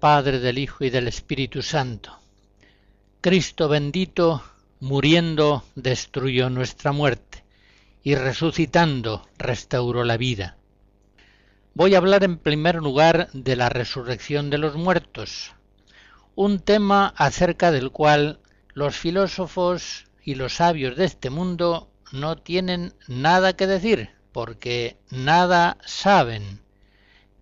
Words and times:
Padre, 0.00 0.38
del 0.38 0.58
Hijo 0.58 0.84
y 0.84 0.90
del 0.90 1.08
Espíritu 1.08 1.62
Santo. 1.62 2.18
Cristo 3.20 3.68
bendito, 3.68 4.42
muriendo, 4.80 5.64
destruyó 5.74 6.50
nuestra 6.50 6.92
muerte, 6.92 7.44
y 8.02 8.14
resucitando, 8.14 9.28
restauró 9.38 10.04
la 10.04 10.16
vida. 10.16 10.56
Voy 11.74 11.94
a 11.94 11.98
hablar 11.98 12.24
en 12.24 12.38
primer 12.38 12.76
lugar 12.76 13.28
de 13.32 13.56
la 13.56 13.68
resurrección 13.68 14.50
de 14.50 14.58
los 14.58 14.76
muertos, 14.76 15.52
un 16.34 16.60
tema 16.60 17.12
acerca 17.16 17.72
del 17.72 17.90
cual 17.90 18.40
los 18.74 18.96
filósofos 18.96 20.06
y 20.24 20.36
los 20.36 20.54
sabios 20.54 20.96
de 20.96 21.04
este 21.04 21.30
mundo 21.30 21.90
no 22.12 22.36
tienen 22.36 22.94
nada 23.08 23.54
que 23.54 23.66
decir, 23.66 24.10
porque 24.32 24.96
nada 25.10 25.78
saben, 25.84 26.60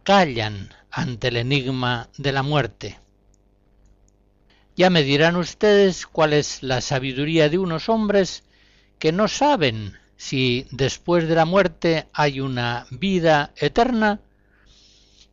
callan 0.03 0.71
ante 0.97 1.29
el 1.29 1.37
enigma 1.37 2.09
de 2.17 2.33
la 2.33 2.43
muerte. 2.43 2.99
Ya 4.77 4.89
me 4.89 5.03
dirán 5.03 5.37
ustedes 5.37 6.07
cuál 6.07 6.33
es 6.33 6.63
la 6.63 6.81
sabiduría 6.81 7.51
de 7.51 7.59
unos 7.59 7.91
hombres 7.91 8.45
que 8.99 9.13
no 9.13 9.29
saben 9.29 9.99
si 10.17 10.67
después 10.71 11.29
de 11.29 11.35
la 11.35 11.45
muerte 11.45 12.07
hay 12.15 12.41
una 12.41 12.87
vida 12.91 13.53
eterna 13.57 14.21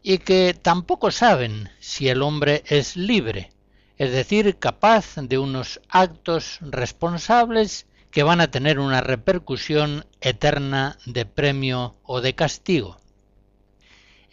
y 0.01 0.17
que 0.17 0.53
tampoco 0.53 1.11
saben 1.11 1.69
si 1.79 2.09
el 2.09 2.23
hombre 2.23 2.63
es 2.67 2.97
libre, 2.97 3.53
es 3.97 4.11
decir, 4.11 4.57
capaz 4.59 5.15
de 5.15 5.37
unos 5.37 5.79
actos 5.87 6.57
responsables 6.59 7.87
que 8.11 8.23
van 8.23 8.41
a 8.41 8.51
tener 8.51 8.79
una 8.79 8.99
repercusión 8.99 10.05
eterna 10.19 10.97
de 11.05 11.25
premio 11.25 11.95
o 12.03 12.19
de 12.19 12.35
castigo. 12.35 12.97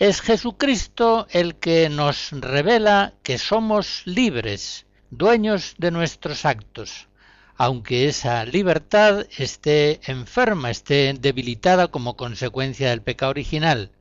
Es 0.00 0.22
Jesucristo 0.22 1.26
el 1.28 1.56
que 1.56 1.90
nos 1.90 2.30
revela 2.32 3.12
que 3.22 3.36
somos 3.36 4.00
libres, 4.06 4.86
dueños 5.10 5.74
de 5.76 5.90
nuestros 5.90 6.46
actos, 6.46 7.08
aunque 7.54 8.08
esa 8.08 8.46
libertad 8.46 9.26
esté 9.36 10.00
enferma, 10.10 10.70
esté 10.70 11.12
debilitada 11.20 11.88
como 11.88 12.16
consecuencia 12.16 12.88
del 12.88 13.02
pecado 13.02 13.28
original. 13.32 13.92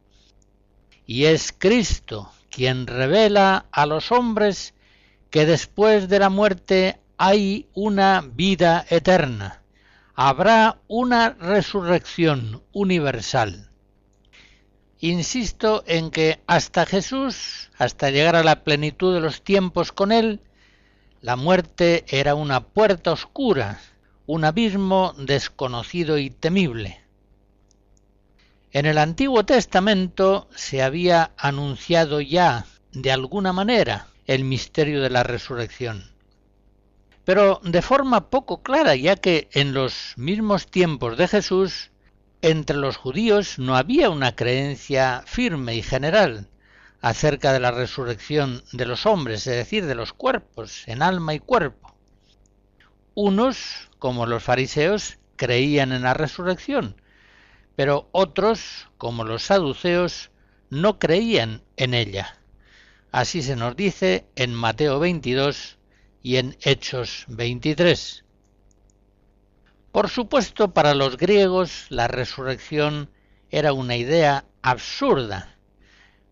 Y 1.06 1.26
es 1.26 1.52
Cristo 1.52 2.32
quien 2.50 2.88
revela 2.88 3.66
a 3.70 3.86
los 3.86 4.14
hombres 4.14 4.76
que 5.30 5.46
después 5.46 6.08
de 6.08 6.20
la 6.20 6.30
muerte 6.30 7.02
hay 7.18 7.68
una 7.74 8.24
vida 8.26 8.86
eterna, 8.90 9.64
habrá 10.16 10.80
una 10.88 11.32
resurrección 11.32 12.64
universal. 12.72 13.69
Insisto 15.02 15.84
en 15.88 16.12
que 16.12 16.42
hasta 16.46 16.86
Jesús, 16.86 17.70
hasta 17.78 18.10
llegar 18.10 18.36
a 18.36 18.44
la 18.44 18.64
plenitud 18.64 19.14
de 19.14 19.22
los 19.22 19.42
tiempos 19.42 19.94
con 19.94 20.12
Él, 20.12 20.42
la 21.22 21.38
muerte 21.38 22.04
era 22.08 22.36
una 22.36 22.62
puerta 22.62 23.14
oscura, 23.14 23.80
un 24.26 24.44
abismo 24.44 25.14
desconocido 25.18 26.18
y 26.18 26.30
temible. 26.30 27.02
En 28.72 28.86
el 28.86 28.98
Antiguo 28.98 29.46
Testamento 29.46 30.48
se 30.54 30.84
había 30.84 31.32
anunciado 31.38 32.20
ya, 32.20 32.66
de 32.92 33.12
alguna 33.12 33.54
manera, 33.54 34.08
el 34.28 34.44
misterio 34.44 35.02
de 35.02 35.10
la 35.10 35.24
resurrección. 35.24 36.12
Pero 37.24 37.62
de 37.64 37.82
forma 37.82 38.30
poco 38.30 38.62
clara, 38.62 38.96
ya 38.96 39.16
que 39.16 39.48
en 39.54 39.74
los 39.74 40.14
mismos 40.18 40.68
tiempos 40.68 41.18
de 41.18 41.28
Jesús 41.28 41.90
entre 42.42 42.78
los 42.78 42.98
judíos 42.98 43.60
no 43.60 43.76
había 43.76 44.10
una 44.10 44.36
creencia 44.36 45.24
firme 45.26 45.76
y 45.76 45.82
general 45.82 46.48
acerca 47.02 47.54
de 47.54 47.60
la 47.60 47.72
resurrección 47.72 48.64
de 48.72 48.86
los 48.86 49.06
hombres, 49.06 49.46
es 49.48 49.56
decir, 49.56 49.86
de 49.86 49.96
los 49.96 50.14
cuerpos, 50.14 50.88
en 50.88 51.02
alma 51.02 51.34
y 51.34 51.40
cuerpo. 51.40 51.96
Unos, 53.14 53.90
como 54.00 54.26
los 54.26 54.44
fariseos, 54.44 55.18
creían 55.36 55.92
en 55.92 56.04
la 56.04 56.14
resurrección, 56.14 57.02
pero 57.76 58.10
otros, 58.12 58.88
como 58.98 59.24
los 59.24 59.44
saduceos, 59.44 60.32
no 60.70 61.00
creían 61.00 61.64
en 61.78 61.94
ella. 61.94 62.38
Así 63.12 63.42
se 63.42 63.56
nos 63.56 63.76
dice 63.76 64.28
en 64.36 64.54
Mateo 64.54 65.00
22 65.00 65.78
y 66.22 66.38
en 66.38 66.58
Hechos 66.62 67.26
23. 67.28 68.24
Por 69.92 70.10
supuesto, 70.10 70.72
para 70.74 70.94
los 70.94 71.18
griegos 71.18 71.88
la 71.90 72.08
resurrección 72.08 73.10
era 73.50 73.74
una 73.74 73.96
idea 73.96 74.46
absurda, 74.62 75.58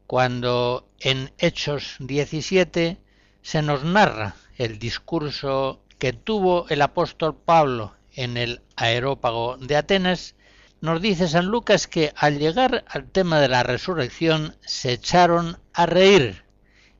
cuando 0.05 0.87
en 0.99 1.33
Hechos 1.39 1.95
17 1.99 2.97
se 3.41 3.61
nos 3.63 3.83
narra 3.83 4.35
el 4.57 4.77
discurso 4.77 5.81
que 5.97 6.13
tuvo 6.13 6.67
el 6.69 6.83
apóstol 6.83 7.35
Pablo 7.35 7.95
en 8.13 8.37
el 8.37 8.61
aerópago 8.75 9.57
de 9.57 9.75
Atenas, 9.75 10.35
nos 10.79 11.01
dice 11.01 11.27
San 11.27 11.47
Lucas 11.47 11.87
que 11.87 12.13
al 12.15 12.37
llegar 12.37 12.85
al 12.87 13.09
tema 13.09 13.39
de 13.39 13.47
la 13.47 13.63
resurrección 13.63 14.55
se 14.61 14.93
echaron 14.93 15.57
a 15.73 15.87
reír 15.87 16.46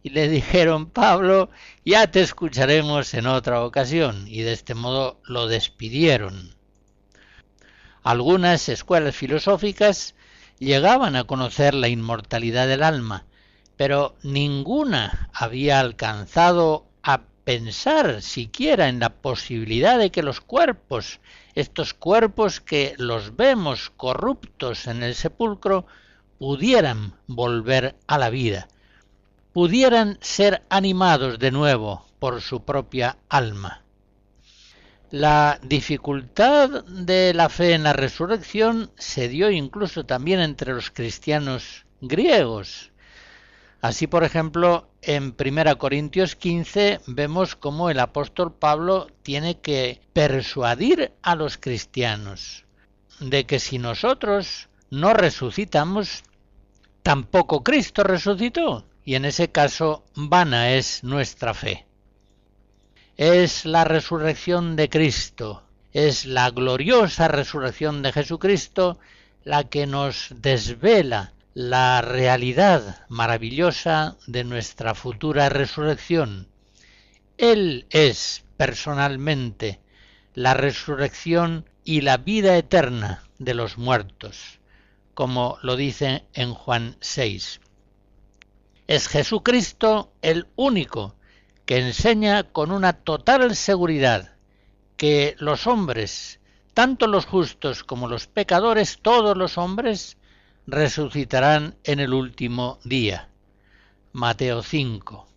y 0.04 0.10
le 0.10 0.30
dijeron, 0.30 0.90
Pablo, 0.90 1.50
ya 1.84 2.10
te 2.10 2.22
escucharemos 2.22 3.14
en 3.14 3.28
otra 3.28 3.64
ocasión, 3.64 4.26
y 4.28 4.42
de 4.42 4.54
este 4.54 4.76
modo 4.76 5.20
lo 5.26 5.48
despidieron. 5.48 6.56
Algunas 8.04 8.70
escuelas 8.70 9.16
filosóficas 9.16 10.16
llegaban 10.60 11.16
a 11.16 11.26
conocer 11.26 11.74
la 11.74 11.90
inmortalidad 11.90 12.68
del 12.68 12.84
alma, 12.84 13.26
pero 13.76 14.16
ninguna 14.24 15.30
había 15.34 15.80
alcanzado 15.80 16.88
a 17.04 17.22
pensar 17.44 18.22
siquiera 18.22 18.88
en 18.88 19.00
la 19.00 19.10
posibilidad 19.10 20.00
de 20.00 20.10
que 20.10 20.24
los 20.24 20.42
cuerpos, 20.42 21.20
estos 21.54 21.94
cuerpos 21.94 22.62
que 22.62 22.96
los 22.98 23.36
vemos 23.36 23.92
corruptos 23.98 24.88
en 24.88 25.04
el 25.04 25.16
sepulcro, 25.16 25.86
pudieran 26.38 27.14
volver 27.28 27.96
a 28.08 28.18
la 28.18 28.30
vida 28.30 28.68
pudieran 29.58 30.20
ser 30.22 30.62
animados 30.70 31.40
de 31.40 31.50
nuevo 31.50 32.06
por 32.20 32.42
su 32.42 32.64
propia 32.64 33.18
alma. 33.28 33.82
La 35.10 35.60
dificultad 35.64 36.86
de 36.86 37.34
la 37.34 37.50
fe 37.50 37.74
en 37.74 37.82
la 37.82 37.94
resurrección 37.94 38.92
se 39.00 39.28
dio 39.28 39.50
incluso 39.50 40.06
también 40.06 40.42
entre 40.42 40.76
los 40.76 40.92
cristianos 40.92 41.88
griegos. 42.02 42.92
Así, 43.82 44.06
por 44.06 44.24
ejemplo, 44.24 44.92
en 45.02 45.36
1 45.36 45.78
Corintios 45.80 46.36
15 46.36 47.00
vemos 47.08 47.56
cómo 47.56 47.90
el 47.90 48.00
apóstol 48.00 48.54
Pablo 48.54 49.08
tiene 49.24 49.58
que 49.60 50.02
persuadir 50.14 51.14
a 51.24 51.34
los 51.34 51.58
cristianos 51.58 52.66
de 53.20 53.48
que 53.48 53.58
si 53.58 53.80
nosotros 53.80 54.70
no 54.92 55.16
resucitamos, 55.16 56.22
tampoco 57.02 57.64
Cristo 57.64 58.04
resucitó 58.04 58.86
y 59.08 59.16
en 59.16 59.24
ese 59.24 59.48
caso 59.54 60.04
vana 60.16 60.74
es 60.74 61.02
nuestra 61.02 61.54
fe. 61.54 61.86
Es 63.16 63.64
la 63.64 63.86
resurrección 63.86 64.76
de 64.76 64.90
Cristo, 64.90 65.64
es 65.94 66.26
la 66.26 66.50
gloriosa 66.52 67.30
resurrección 67.30 68.04
de 68.04 68.12
Jesucristo 68.12 69.00
la 69.46 69.64
que 69.70 69.88
nos 69.88 70.34
desvela 70.36 71.32
la 71.54 72.02
realidad 72.02 73.06
maravillosa 73.08 74.18
de 74.28 74.44
nuestra 74.44 74.94
futura 74.94 75.48
resurrección. 75.48 76.50
Él 77.38 77.86
es 77.90 78.44
personalmente 78.58 79.80
la 80.34 80.54
resurrección 80.54 81.70
y 81.86 82.02
la 82.02 82.18
vida 82.18 82.58
eterna 82.58 83.24
de 83.40 83.54
los 83.54 83.78
muertos, 83.78 84.60
como 85.14 85.60
lo 85.62 85.78
dice 85.78 86.26
en 86.34 86.54
Juan 86.54 86.98
6. 87.00 87.62
Es 88.88 89.10
Jesucristo 89.10 90.14
el 90.22 90.48
único 90.56 91.16
que 91.66 91.80
enseña 91.80 92.44
con 92.44 92.72
una 92.72 92.94
total 92.94 93.54
seguridad 93.54 94.36
que 94.96 95.36
los 95.40 95.68
hombres, 95.68 96.40
tanto 96.74 97.08
los 97.08 97.26
justos 97.26 97.84
como 97.84 98.08
los 98.08 98.28
pecadores, 98.28 99.00
todos 99.02 99.36
los 99.36 99.58
hombres, 99.58 100.16
resucitarán 100.68 101.76
en 101.84 102.00
el 102.00 102.14
último 102.14 102.80
día. 102.86 103.28
Mateo 104.14 104.64
5. 104.64 105.28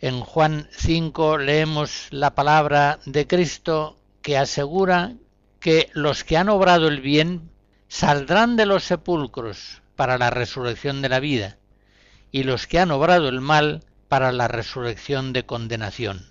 En 0.00 0.20
Juan 0.20 0.68
5 0.72 1.38
leemos 1.38 2.08
la 2.10 2.34
palabra 2.34 2.98
de 3.06 3.28
Cristo 3.28 3.96
que 4.22 4.36
asegura 4.36 5.14
que 5.60 5.88
los 5.92 6.24
que 6.24 6.36
han 6.36 6.48
obrado 6.48 6.88
el 6.88 7.00
bien 7.00 7.52
saldrán 7.86 8.56
de 8.56 8.66
los 8.66 8.82
sepulcros 8.82 9.82
para 9.94 10.18
la 10.18 10.30
resurrección 10.30 11.00
de 11.00 11.08
la 11.08 11.20
vida, 11.20 11.58
y 12.30 12.42
los 12.42 12.66
que 12.66 12.78
han 12.78 12.90
obrado 12.90 13.28
el 13.28 13.40
mal 13.40 13.84
para 14.08 14.32
la 14.32 14.48
resurrección 14.48 15.32
de 15.32 15.46
condenación. 15.46 16.26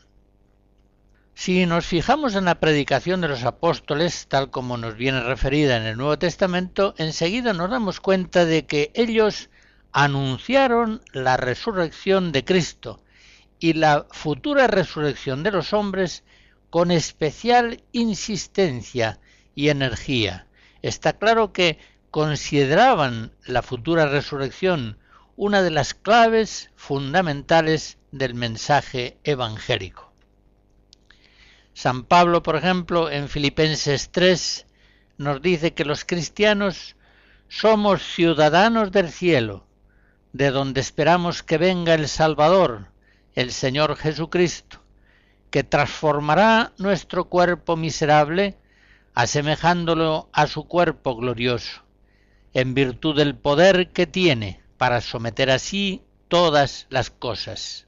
Si 1.33 1.67
nos 1.67 1.85
fijamos 1.85 2.33
en 2.33 2.45
la 2.45 2.59
predicación 2.59 3.21
de 3.21 3.27
los 3.27 3.43
apóstoles, 3.43 4.27
tal 4.27 4.49
como 4.49 4.75
nos 4.75 4.95
viene 4.95 5.21
referida 5.21 5.77
en 5.77 5.83
el 5.83 5.97
Nuevo 5.97 6.17
Testamento, 6.17 6.95
enseguida 6.97 7.53
nos 7.53 7.69
damos 7.69 7.99
cuenta 7.99 8.45
de 8.45 8.65
que 8.65 8.91
ellos 8.95 9.51
anunciaron 9.91 11.01
la 11.13 11.37
resurrección 11.37 12.31
de 12.31 12.43
Cristo 12.43 13.03
y 13.59 13.73
la 13.73 14.07
futura 14.09 14.65
resurrección 14.65 15.43
de 15.43 15.51
los 15.51 15.73
hombres 15.73 16.23
con 16.71 16.91
especial 16.91 17.83
insistencia 17.91 19.19
y 19.53 19.69
energía. 19.69 20.47
Está 20.81 21.13
claro 21.13 21.53
que 21.53 21.79
consideraban 22.09 23.31
la 23.45 23.61
futura 23.61 24.07
resurrección 24.07 24.97
una 25.39 25.61
de 25.61 25.69
las 25.69 25.93
claves 25.93 26.71
fundamentales 26.75 27.99
del 28.11 28.33
mensaje 28.33 29.19
evangélico. 29.23 30.11
San 31.75 32.05
Pablo, 32.05 32.41
por 32.41 32.55
ejemplo, 32.55 33.11
en 33.11 33.29
Filipenses 33.29 34.09
3 34.09 34.65
nos 35.19 35.39
dice 35.43 35.75
que 35.75 35.85
los 35.85 36.05
cristianos 36.05 36.95
somos 37.49 38.01
ciudadanos 38.01 38.91
del 38.91 39.11
cielo, 39.11 39.67
de 40.33 40.49
donde 40.49 40.81
esperamos 40.81 41.43
que 41.43 41.59
venga 41.59 41.93
el 41.93 42.07
Salvador, 42.07 42.87
el 43.35 43.51
Señor 43.51 43.95
Jesucristo, 43.95 44.81
que 45.51 45.63
transformará 45.63 46.73
nuestro 46.79 47.25
cuerpo 47.25 47.77
miserable 47.77 48.57
asemejándolo 49.13 50.29
a 50.33 50.47
su 50.47 50.67
cuerpo 50.67 51.15
glorioso, 51.15 51.83
en 52.55 52.73
virtud 52.73 53.15
del 53.15 53.35
poder 53.35 53.91
que 53.91 54.07
tiene 54.07 54.65
para 54.77 55.01
someter 55.01 55.49
así 55.49 56.01
todas 56.27 56.87
las 56.89 57.09
cosas. 57.09 57.87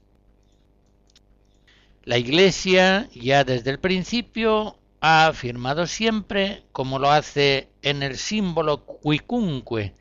La 2.04 2.18
Iglesia 2.18 3.08
ya 3.14 3.44
desde 3.44 3.70
el 3.70 3.78
principio 3.78 4.78
ha 5.00 5.26
afirmado 5.26 5.86
siempre, 5.86 6.64
como 6.72 6.98
lo 6.98 7.10
hace 7.10 7.68
en 7.82 8.02
el 8.02 8.16
símbolo 8.16 8.84
cuicunque 8.84 9.94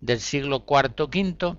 del 0.00 0.20
siglo 0.20 0.64
IV 0.68 1.04
V, 1.04 1.56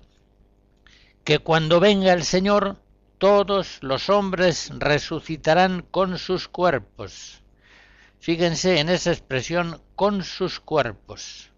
que 1.24 1.38
cuando 1.38 1.80
venga 1.80 2.12
el 2.12 2.24
Señor 2.24 2.76
todos 3.18 3.78
los 3.82 4.08
hombres 4.08 4.70
resucitarán 4.78 5.82
con 5.90 6.18
sus 6.18 6.48
cuerpos. 6.48 7.42
Fíjense 8.20 8.78
en 8.78 8.88
esa 8.88 9.10
expresión 9.10 9.82
con 9.96 10.22
sus 10.22 10.60
cuerpos. 10.60 11.50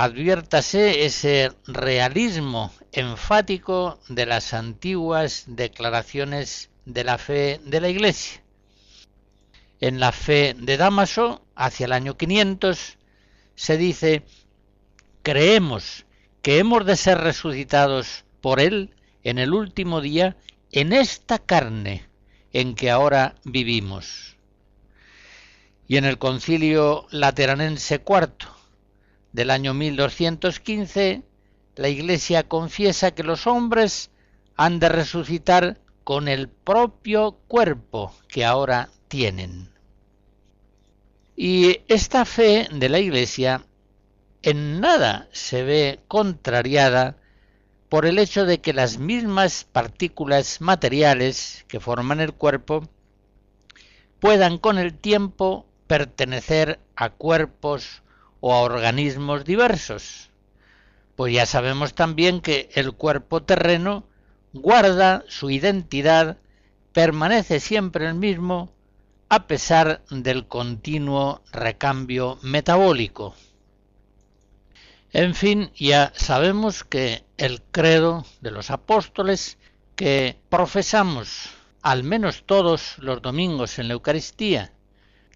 Adviértase 0.00 1.04
ese 1.06 1.50
realismo 1.66 2.72
enfático 2.92 3.98
de 4.08 4.26
las 4.26 4.54
antiguas 4.54 5.42
declaraciones 5.48 6.70
de 6.84 7.02
la 7.02 7.18
fe 7.18 7.60
de 7.64 7.80
la 7.80 7.88
Iglesia. 7.88 8.40
En 9.80 9.98
la 9.98 10.12
fe 10.12 10.54
de 10.56 10.76
Damaso, 10.76 11.42
hacia 11.56 11.86
el 11.86 11.92
año 11.92 12.16
500, 12.16 12.96
se 13.56 13.76
dice, 13.76 14.22
creemos 15.24 16.06
que 16.42 16.60
hemos 16.60 16.86
de 16.86 16.94
ser 16.94 17.18
resucitados 17.18 18.24
por 18.40 18.60
Él 18.60 18.94
en 19.24 19.40
el 19.40 19.52
último 19.52 20.00
día 20.00 20.36
en 20.70 20.92
esta 20.92 21.40
carne 21.40 22.06
en 22.52 22.76
que 22.76 22.92
ahora 22.92 23.34
vivimos. 23.42 24.36
Y 25.88 25.96
en 25.96 26.04
el 26.04 26.18
concilio 26.18 27.08
lateranense 27.10 28.00
IV 28.08 28.57
del 29.32 29.50
año 29.50 29.74
1215, 29.74 31.22
la 31.76 31.88
Iglesia 31.88 32.42
confiesa 32.48 33.12
que 33.12 33.22
los 33.22 33.46
hombres 33.46 34.10
han 34.56 34.80
de 34.80 34.88
resucitar 34.88 35.80
con 36.04 36.28
el 36.28 36.48
propio 36.48 37.38
cuerpo 37.46 38.14
que 38.28 38.44
ahora 38.44 38.88
tienen. 39.08 39.70
Y 41.36 41.82
esta 41.86 42.24
fe 42.24 42.68
de 42.72 42.88
la 42.88 42.98
Iglesia 42.98 43.64
en 44.42 44.80
nada 44.80 45.28
se 45.32 45.62
ve 45.62 46.00
contrariada 46.08 47.16
por 47.88 48.06
el 48.06 48.18
hecho 48.18 48.44
de 48.44 48.60
que 48.60 48.72
las 48.72 48.98
mismas 48.98 49.64
partículas 49.64 50.60
materiales 50.60 51.64
que 51.68 51.80
forman 51.80 52.20
el 52.20 52.34
cuerpo 52.34 52.88
puedan 54.20 54.58
con 54.58 54.78
el 54.78 54.94
tiempo 54.94 55.66
pertenecer 55.86 56.80
a 56.96 57.10
cuerpos 57.10 58.02
o 58.40 58.54
a 58.54 58.60
organismos 58.60 59.44
diversos. 59.44 60.30
Pues 61.16 61.34
ya 61.34 61.46
sabemos 61.46 61.94
también 61.94 62.40
que 62.40 62.68
el 62.74 62.92
cuerpo 62.92 63.42
terreno 63.42 64.04
guarda 64.52 65.24
su 65.28 65.50
identidad, 65.50 66.38
permanece 66.92 67.60
siempre 67.60 68.06
el 68.06 68.14
mismo, 68.14 68.72
a 69.28 69.46
pesar 69.46 70.02
del 70.10 70.46
continuo 70.46 71.42
recambio 71.52 72.38
metabólico. 72.42 73.34
En 75.12 75.34
fin, 75.34 75.70
ya 75.74 76.12
sabemos 76.14 76.84
que 76.84 77.24
el 77.36 77.62
credo 77.62 78.24
de 78.40 78.50
los 78.50 78.70
apóstoles 78.70 79.58
que 79.96 80.38
profesamos 80.48 81.50
al 81.82 82.04
menos 82.04 82.44
todos 82.44 82.98
los 82.98 83.22
domingos 83.22 83.78
en 83.78 83.88
la 83.88 83.94
Eucaristía 83.94 84.72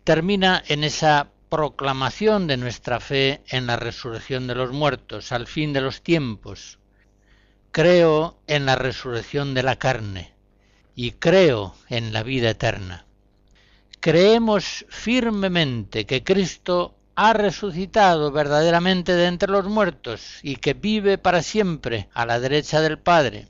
termina 0.04 0.62
en 0.68 0.84
esa 0.84 1.31
proclamación 1.52 2.46
de 2.46 2.56
nuestra 2.56 2.98
fe 2.98 3.42
en 3.46 3.66
la 3.66 3.76
resurrección 3.76 4.46
de 4.46 4.54
los 4.54 4.72
muertos 4.72 5.32
al 5.32 5.46
fin 5.46 5.74
de 5.74 5.82
los 5.82 6.00
tiempos. 6.00 6.78
Creo 7.72 8.38
en 8.46 8.64
la 8.64 8.74
resurrección 8.74 9.52
de 9.52 9.62
la 9.62 9.76
carne 9.76 10.32
y 10.94 11.10
creo 11.10 11.74
en 11.90 12.14
la 12.14 12.22
vida 12.22 12.48
eterna. 12.48 13.04
Creemos 14.00 14.86
firmemente 14.88 16.06
que 16.06 16.24
Cristo 16.24 16.94
ha 17.16 17.34
resucitado 17.34 18.32
verdaderamente 18.32 19.12
de 19.12 19.26
entre 19.26 19.50
los 19.50 19.66
muertos 19.66 20.38
y 20.42 20.56
que 20.56 20.72
vive 20.72 21.18
para 21.18 21.42
siempre 21.42 22.08
a 22.14 22.24
la 22.24 22.40
derecha 22.40 22.80
del 22.80 22.98
Padre. 22.98 23.48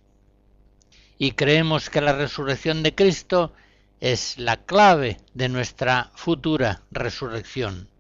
Y 1.19 1.31
creemos 1.33 1.89
que 1.89 2.01
la 2.01 2.15
resurrección 2.15 2.83
de 2.83 2.97
Cristo 2.97 3.53
es 4.01 4.39
la 4.39 4.57
clave 4.57 5.19
de 5.35 5.49
nuestra 5.49 6.11
futura 6.17 6.83
resurrección. 6.91 7.92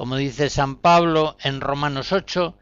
Como 0.00 0.16
dice 0.16 0.48
San 0.48 0.76
Pablo 0.76 1.36
en 1.42 1.60
Romanos 1.60 2.10
8, 2.10 2.56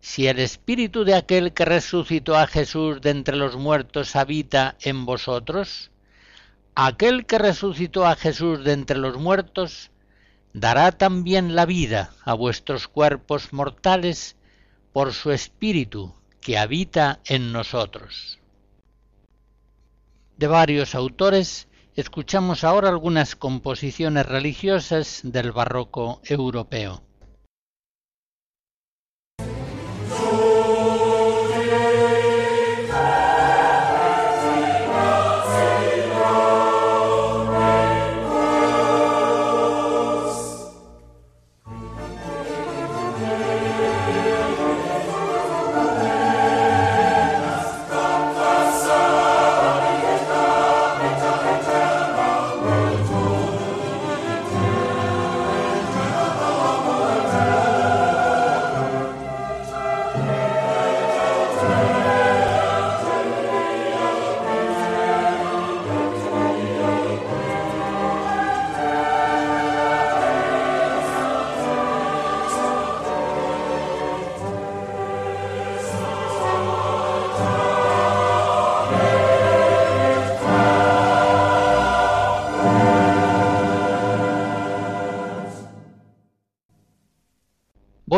si 0.00 0.26
el 0.26 0.38
espíritu 0.38 1.04
de 1.04 1.14
aquel 1.14 1.54
que 1.54 1.64
resucitó 1.64 2.36
a 2.36 2.46
Jesús 2.46 3.00
de 3.00 3.08
entre 3.08 3.36
los 3.36 3.56
muertos 3.56 4.14
habita 4.14 4.76
en 4.82 5.06
vosotros, 5.06 5.90
aquel 6.74 7.24
que 7.24 7.38
resucitó 7.38 8.04
a 8.04 8.14
Jesús 8.14 8.62
de 8.62 8.74
entre 8.74 8.98
los 8.98 9.16
muertos 9.16 9.90
dará 10.52 10.92
también 10.92 11.56
la 11.56 11.64
vida 11.64 12.12
a 12.26 12.34
vuestros 12.34 12.88
cuerpos 12.88 13.54
mortales 13.54 14.36
por 14.92 15.14
su 15.14 15.30
Espíritu 15.30 16.14
que 16.42 16.58
habita 16.58 17.20
en 17.24 17.52
nosotros. 17.52 18.38
De 20.36 20.46
varios 20.46 20.94
autores 20.94 21.68
escuchamos 21.94 22.64
ahora 22.64 22.88
algunas 22.88 23.36
composiciones 23.36 24.24
religiosas 24.26 25.20
del 25.24 25.52
barroco 25.52 26.20
europeo. 26.24 27.02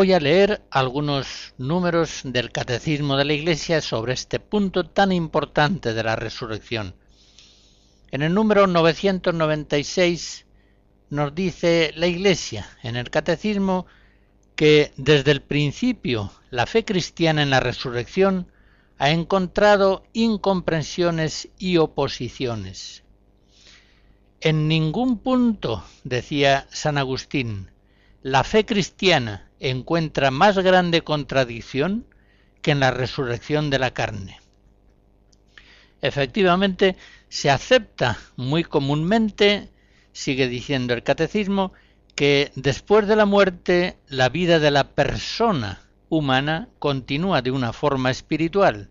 Voy 0.05 0.13
a 0.13 0.19
leer 0.19 0.61
algunos 0.69 1.55
números 1.57 2.21
del 2.25 2.51
Catecismo 2.51 3.17
de 3.17 3.25
la 3.25 3.33
Iglesia 3.33 3.81
sobre 3.81 4.13
este 4.13 4.39
punto 4.39 4.83
tan 4.83 5.11
importante 5.11 5.95
de 5.95 6.03
la 6.03 6.15
resurrección. 6.15 6.93
En 8.11 8.21
el 8.21 8.31
número 8.31 8.67
996 8.67 10.45
nos 11.09 11.33
dice 11.33 11.91
la 11.95 12.05
Iglesia 12.05 12.69
en 12.83 12.97
el 12.97 13.09
Catecismo 13.09 13.87
que 14.55 14.93
desde 14.95 15.31
el 15.31 15.41
principio 15.41 16.31
la 16.51 16.67
fe 16.67 16.85
cristiana 16.85 17.41
en 17.41 17.49
la 17.49 17.59
resurrección 17.59 18.51
ha 18.99 19.09
encontrado 19.09 20.03
incomprensiones 20.13 21.49
y 21.57 21.77
oposiciones. 21.77 23.03
En 24.39 24.67
ningún 24.67 25.17
punto, 25.17 25.83
decía 26.03 26.67
San 26.69 26.99
Agustín, 26.99 27.71
la 28.21 28.43
fe 28.43 28.67
cristiana 28.67 29.44
encuentra 29.59 30.31
más 30.31 30.57
grande 30.57 31.01
contradicción 31.01 32.05
que 32.61 32.71
en 32.71 32.79
la 32.79 32.91
resurrección 32.91 33.69
de 33.69 33.79
la 33.79 33.91
carne. 33.91 34.39
Efectivamente, 36.01 36.95
se 37.29 37.49
acepta 37.49 38.17
muy 38.35 38.63
comúnmente, 38.63 39.69
sigue 40.13 40.47
diciendo 40.47 40.93
el 40.93 41.03
catecismo, 41.03 41.73
que 42.15 42.51
después 42.55 43.07
de 43.07 43.15
la 43.15 43.25
muerte 43.25 43.97
la 44.07 44.29
vida 44.29 44.59
de 44.59 44.71
la 44.71 44.89
persona 44.89 45.81
humana 46.09 46.69
continúa 46.79 47.41
de 47.41 47.51
una 47.51 47.73
forma 47.73 48.11
espiritual. 48.11 48.89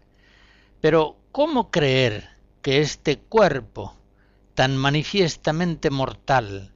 Pero 0.80 1.16
¿cómo 1.32 1.70
creer 1.70 2.28
que 2.62 2.80
este 2.80 3.18
cuerpo, 3.18 3.96
tan 4.54 4.76
manifiestamente 4.76 5.90
mortal, 5.90 6.72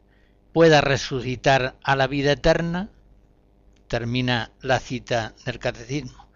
pueda 0.52 0.80
resucitar 0.80 1.76
a 1.82 1.96
la 1.96 2.06
vida 2.06 2.32
eterna? 2.32 2.88
Termina 3.88 4.52
la 4.60 4.80
cita 4.80 5.34
del 5.44 5.58
catecismo. 5.58 6.28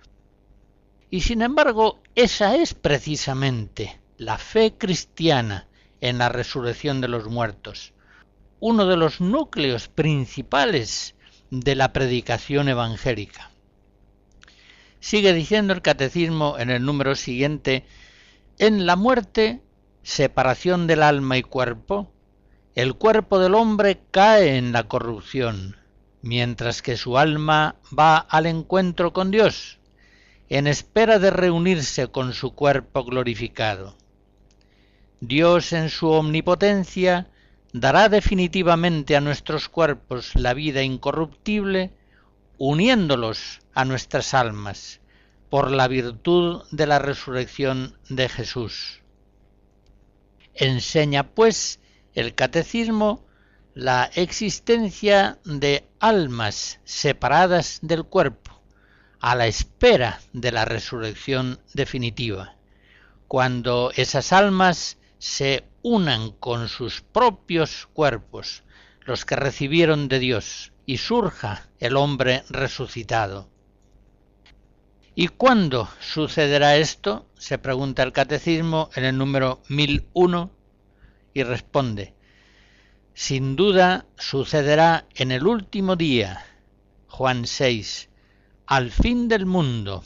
Y 1.11 1.21
sin 1.21 1.43
embargo, 1.43 2.03
esa 2.15 2.57
es 2.57 2.73
precisamente 2.73 4.01
la 4.17 4.39
fe 4.39 4.75
cristiana 4.79 5.69
en 6.01 6.19
la 6.19 6.31
resurrección 6.31 7.01
de 7.01 7.09
los 7.09 7.29
muertos, 7.29 7.93
uno 8.61 8.87
de 8.87 8.97
los 8.97 9.21
núcleos 9.21 9.89
principales 9.89 11.15
de 11.51 11.75
la 11.75 11.93
predicación 11.93 12.69
evangélica. 12.69 13.51
Sigue 15.01 15.35
diciendo 15.35 15.75
el 15.75 15.83
catecismo 15.83 16.57
en 16.59 16.71
el 16.71 16.85
número 16.85 17.15
siguiente, 17.15 17.85
en 18.59 18.87
la 18.87 18.97
muerte, 18.97 19.61
separación 20.03 20.87
del 20.87 21.03
alma 21.03 21.37
y 21.37 21.43
cuerpo, 21.43 22.11
el 22.75 22.95
cuerpo 22.95 23.39
del 23.39 23.55
hombre 23.55 24.01
cae 24.11 24.57
en 24.57 24.73
la 24.73 24.85
corrupción, 24.85 25.77
mientras 26.23 26.83
que 26.83 26.97
su 26.97 27.19
alma 27.19 27.77
va 27.97 28.17
al 28.17 28.47
encuentro 28.47 29.13
con 29.13 29.31
Dios, 29.31 29.79
en 30.49 30.67
espera 30.67 31.19
de 31.19 31.31
reunirse 31.31 32.09
con 32.09 32.33
su 32.33 32.55
cuerpo 32.55 33.05
glorificado. 33.05 33.97
Dios 35.21 35.73
en 35.73 35.91
su 35.91 36.09
omnipotencia 36.09 37.29
dará 37.73 38.09
definitivamente 38.09 39.17
a 39.17 39.21
nuestros 39.21 39.69
cuerpos 39.69 40.35
la 40.35 40.55
vida 40.55 40.83
incorruptible, 40.83 41.93
uniéndolos 42.59 43.61
a 43.75 43.85
nuestras 43.85 44.35
almas, 44.35 45.01
por 45.49 45.71
la 45.71 45.89
virtud 45.89 46.63
de 46.71 46.87
la 46.87 46.99
resurrección 46.99 47.97
de 48.09 48.29
Jesús. 48.29 49.01
Enseña, 50.55 51.35
pues, 51.35 51.81
el 52.15 52.35
catecismo 52.35 53.25
la 53.75 54.11
existencia 54.15 55.39
de 55.45 55.87
almas 56.03 56.81
separadas 56.83 57.79
del 57.81 58.03
cuerpo, 58.03 58.61
a 59.21 59.37
la 59.37 59.47
espera 59.47 60.21
de 60.33 60.51
la 60.51 60.65
resurrección 60.65 61.61
definitiva, 61.75 62.57
cuando 63.29 63.93
esas 63.95 64.33
almas 64.33 64.99
se 65.21 65.65
unan 65.83 66.33
con 66.33 66.69
sus 66.69 67.03
propios 67.03 67.87
cuerpos, 67.93 68.65
los 69.03 69.25
que 69.25 69.37
recibieron 69.37 70.09
de 70.09 70.19
Dios, 70.19 70.73
y 70.87 70.99
surja 70.99 71.69
el 71.79 71.97
hombre 71.97 72.43
resucitado. 72.49 73.49
¿Y 75.15 75.29
cuándo 75.29 75.89
sucederá 76.01 76.77
esto? 76.77 77.29
se 77.39 77.59
pregunta 77.59 78.03
el 78.03 78.13
catecismo 78.13 78.91
en 78.97 79.05
el 79.05 79.19
número 79.19 79.63
1001 79.69 80.51
y 81.33 81.45
responde, 81.45 82.15
sin 83.15 83.57
duda 83.57 84.07
sucederá 84.17 85.07
en 85.15 85.33
el 85.33 85.47
último 85.47 85.97
día, 85.97 86.45
Juan 87.09 87.47
6, 87.47 88.09
al 88.67 88.91
fin 88.91 89.29
del 89.29 89.45
mundo. 89.45 90.05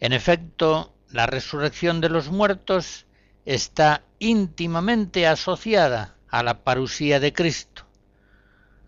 En 0.00 0.12
efecto, 0.12 0.92
la 1.10 1.26
resurrección 1.26 2.00
de 2.00 2.08
los 2.08 2.30
muertos 2.30 3.06
está 3.44 4.02
íntimamente 4.18 5.26
asociada 5.26 6.16
a 6.28 6.42
la 6.42 6.64
parusía 6.64 7.20
de 7.20 7.32
Cristo. 7.32 7.84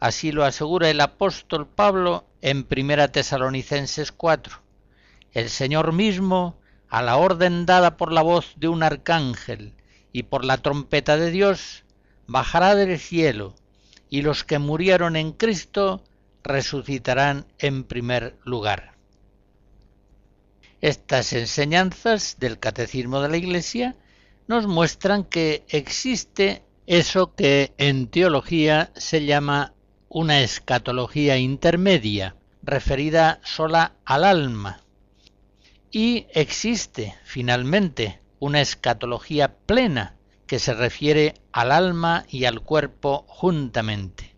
Así 0.01 0.33
lo 0.33 0.45
asegura 0.45 0.91
el 0.91 1.01
apóstol 1.01 1.69
Pablo 1.69 2.27
en 2.41 2.65
Primera 2.65 3.09
Tesalonicenses 3.09 4.11
4. 4.11 4.61
El 5.33 5.49
Señor 5.49 5.93
mismo, 5.93 6.59
a 6.89 7.03
la 7.03 7.17
orden 7.17 7.65
dada 7.65 7.97
por 7.97 8.13
la 8.13 8.23
voz 8.23 8.55
de 8.57 8.69
un 8.69 8.83
arcángel 8.83 9.75
y 10.13 10.25
por 10.25 10.45
la 10.45 10.59
trompeta 10.59 11.17
de 11.17 11.31
Dios, 11.31 11.82
bajará 12.27 12.75
del 12.75 12.99
cielo, 12.99 13.55
y 14.09 14.23
los 14.23 14.45
que 14.45 14.59
murieron 14.59 15.17
en 15.17 15.33
Cristo 15.33 16.03
resucitarán 16.43 17.47
en 17.59 17.85
primer 17.85 18.37
lugar. 18.45 18.93
Estas 20.81 21.33
enseñanzas 21.33 22.37
del 22.39 22.59
Catecismo 22.59 23.21
de 23.21 23.29
la 23.29 23.37
Iglesia 23.37 23.97
nos 24.49 24.67
muestran 24.67 25.25
que 25.25 25.65
existe 25.69 26.63
eso 26.87 27.35
que 27.35 27.73
en 27.79 28.09
teología 28.09 28.91
se 28.97 29.25
llama 29.25 29.75
una 30.09 30.41
escatología 30.43 31.39
intermedia, 31.39 32.37
referida 32.63 33.41
sola 33.45 33.95
al 34.05 34.25
alma. 34.25 34.83
Y 35.91 36.27
existe, 36.35 37.15
finalmente, 37.25 38.21
una 38.41 38.61
escatología 38.61 39.55
plena 39.55 40.17
que 40.53 40.59
se 40.59 40.75
refiere 40.75 41.33
al 41.51 41.73
alma 41.73 42.27
y 42.29 42.45
al 42.45 42.61
cuerpo 42.61 43.25
juntamente. 43.27 44.35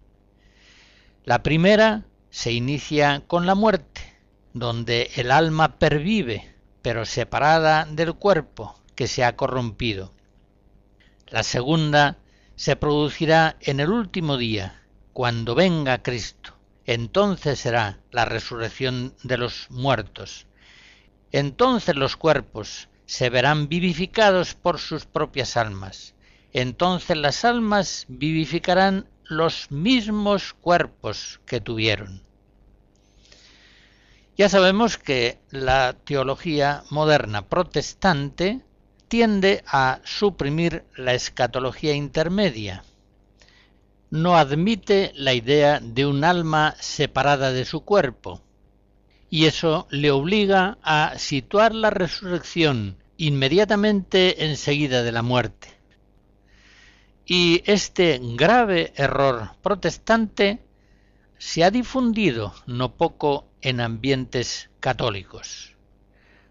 La 1.24 1.42
primera 1.42 2.04
se 2.30 2.52
inicia 2.52 3.24
con 3.26 3.46
la 3.46 3.56
muerte, 3.56 4.16
donde 4.52 5.10
el 5.16 5.32
alma 5.32 5.80
pervive, 5.80 6.54
pero 6.82 7.04
separada 7.04 7.84
del 7.86 8.14
cuerpo, 8.14 8.80
que 8.94 9.08
se 9.08 9.24
ha 9.24 9.34
corrompido. 9.34 10.14
La 11.26 11.42
segunda 11.42 12.18
se 12.54 12.76
producirá 12.76 13.56
en 13.58 13.80
el 13.80 13.90
último 13.90 14.36
día, 14.36 14.84
cuando 15.12 15.56
venga 15.56 16.04
Cristo. 16.04 16.54
Entonces 16.86 17.58
será 17.58 17.98
la 18.12 18.24
resurrección 18.24 19.16
de 19.24 19.36
los 19.36 19.68
muertos. 19.68 20.46
Entonces 21.32 21.96
los 21.96 22.16
cuerpos 22.16 22.88
se 23.06 23.30
verán 23.30 23.68
vivificados 23.68 24.54
por 24.54 24.78
sus 24.78 25.04
propias 25.06 25.56
almas. 25.56 26.14
Entonces 26.52 27.16
las 27.16 27.44
almas 27.44 28.06
vivificarán 28.08 29.08
los 29.24 29.70
mismos 29.70 30.54
cuerpos 30.54 31.40
que 31.46 31.60
tuvieron. 31.60 32.22
Ya 34.36 34.48
sabemos 34.48 34.98
que 34.98 35.38
la 35.50 35.94
teología 36.04 36.82
moderna 36.90 37.48
protestante 37.48 38.60
tiende 39.08 39.62
a 39.66 40.00
suprimir 40.04 40.84
la 40.96 41.14
escatología 41.14 41.94
intermedia. 41.94 42.84
No 44.10 44.36
admite 44.36 45.12
la 45.14 45.34
idea 45.34 45.80
de 45.80 46.06
un 46.06 46.24
alma 46.24 46.74
separada 46.80 47.52
de 47.52 47.64
su 47.64 47.84
cuerpo, 47.84 48.40
y 49.34 49.46
eso 49.46 49.88
le 49.90 50.12
obliga 50.12 50.78
a 50.84 51.18
situar 51.18 51.74
la 51.74 51.90
resurrección 51.90 52.98
inmediatamente 53.16 54.44
enseguida 54.44 55.02
de 55.02 55.10
la 55.10 55.22
muerte. 55.22 55.70
Y 57.26 57.60
este 57.66 58.20
grave 58.22 58.92
error 58.94 59.56
protestante 59.60 60.60
se 61.36 61.64
ha 61.64 61.72
difundido 61.72 62.54
no 62.66 62.94
poco 62.94 63.48
en 63.60 63.80
ambientes 63.80 64.70
católicos. 64.78 65.74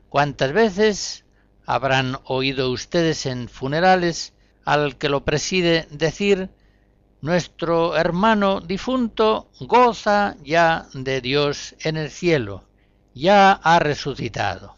¿Cuántas 0.09 0.51
veces 0.51 1.23
Habrán 1.65 2.19
oído 2.25 2.69
ustedes 2.69 3.25
en 3.25 3.47
funerales 3.47 4.33
al 4.65 4.97
que 4.97 5.07
lo 5.07 5.23
preside 5.23 5.87
decir 5.89 6.49
nuestro 7.21 7.95
hermano 7.95 8.59
difunto 8.59 9.49
goza 9.61 10.35
ya 10.43 10.87
de 10.93 11.21
Dios 11.21 11.73
en 11.79 11.95
el 11.95 12.11
cielo, 12.11 12.65
ya 13.13 13.51
ha 13.51 13.79
resucitado. 13.79 14.75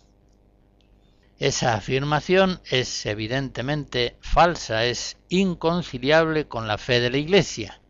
Esa 1.38 1.76
afirmación 1.76 2.62
es 2.70 3.06
evidentemente 3.06 4.16
falsa, 4.22 4.86
es 4.86 5.18
inconciliable 5.30 6.48
con 6.48 6.68
la 6.68 6.78
fe 6.78 7.02
de 7.02 7.10
la 7.10 7.18
Iglesia, 7.18 7.82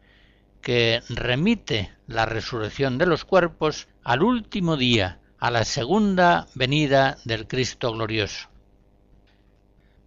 que 0.62 1.02
remite 1.10 1.94
la 2.08 2.26
resurrección 2.26 2.98
de 2.98 3.06
los 3.06 3.24
cuerpos 3.24 3.88
al 4.04 4.24
último 4.24 4.78
día, 4.78 5.20
a 5.38 5.52
la 5.52 5.64
segunda 5.64 6.48
venida 6.56 7.18
del 7.24 7.48
Cristo 7.48 7.92
glorioso. 7.92 8.50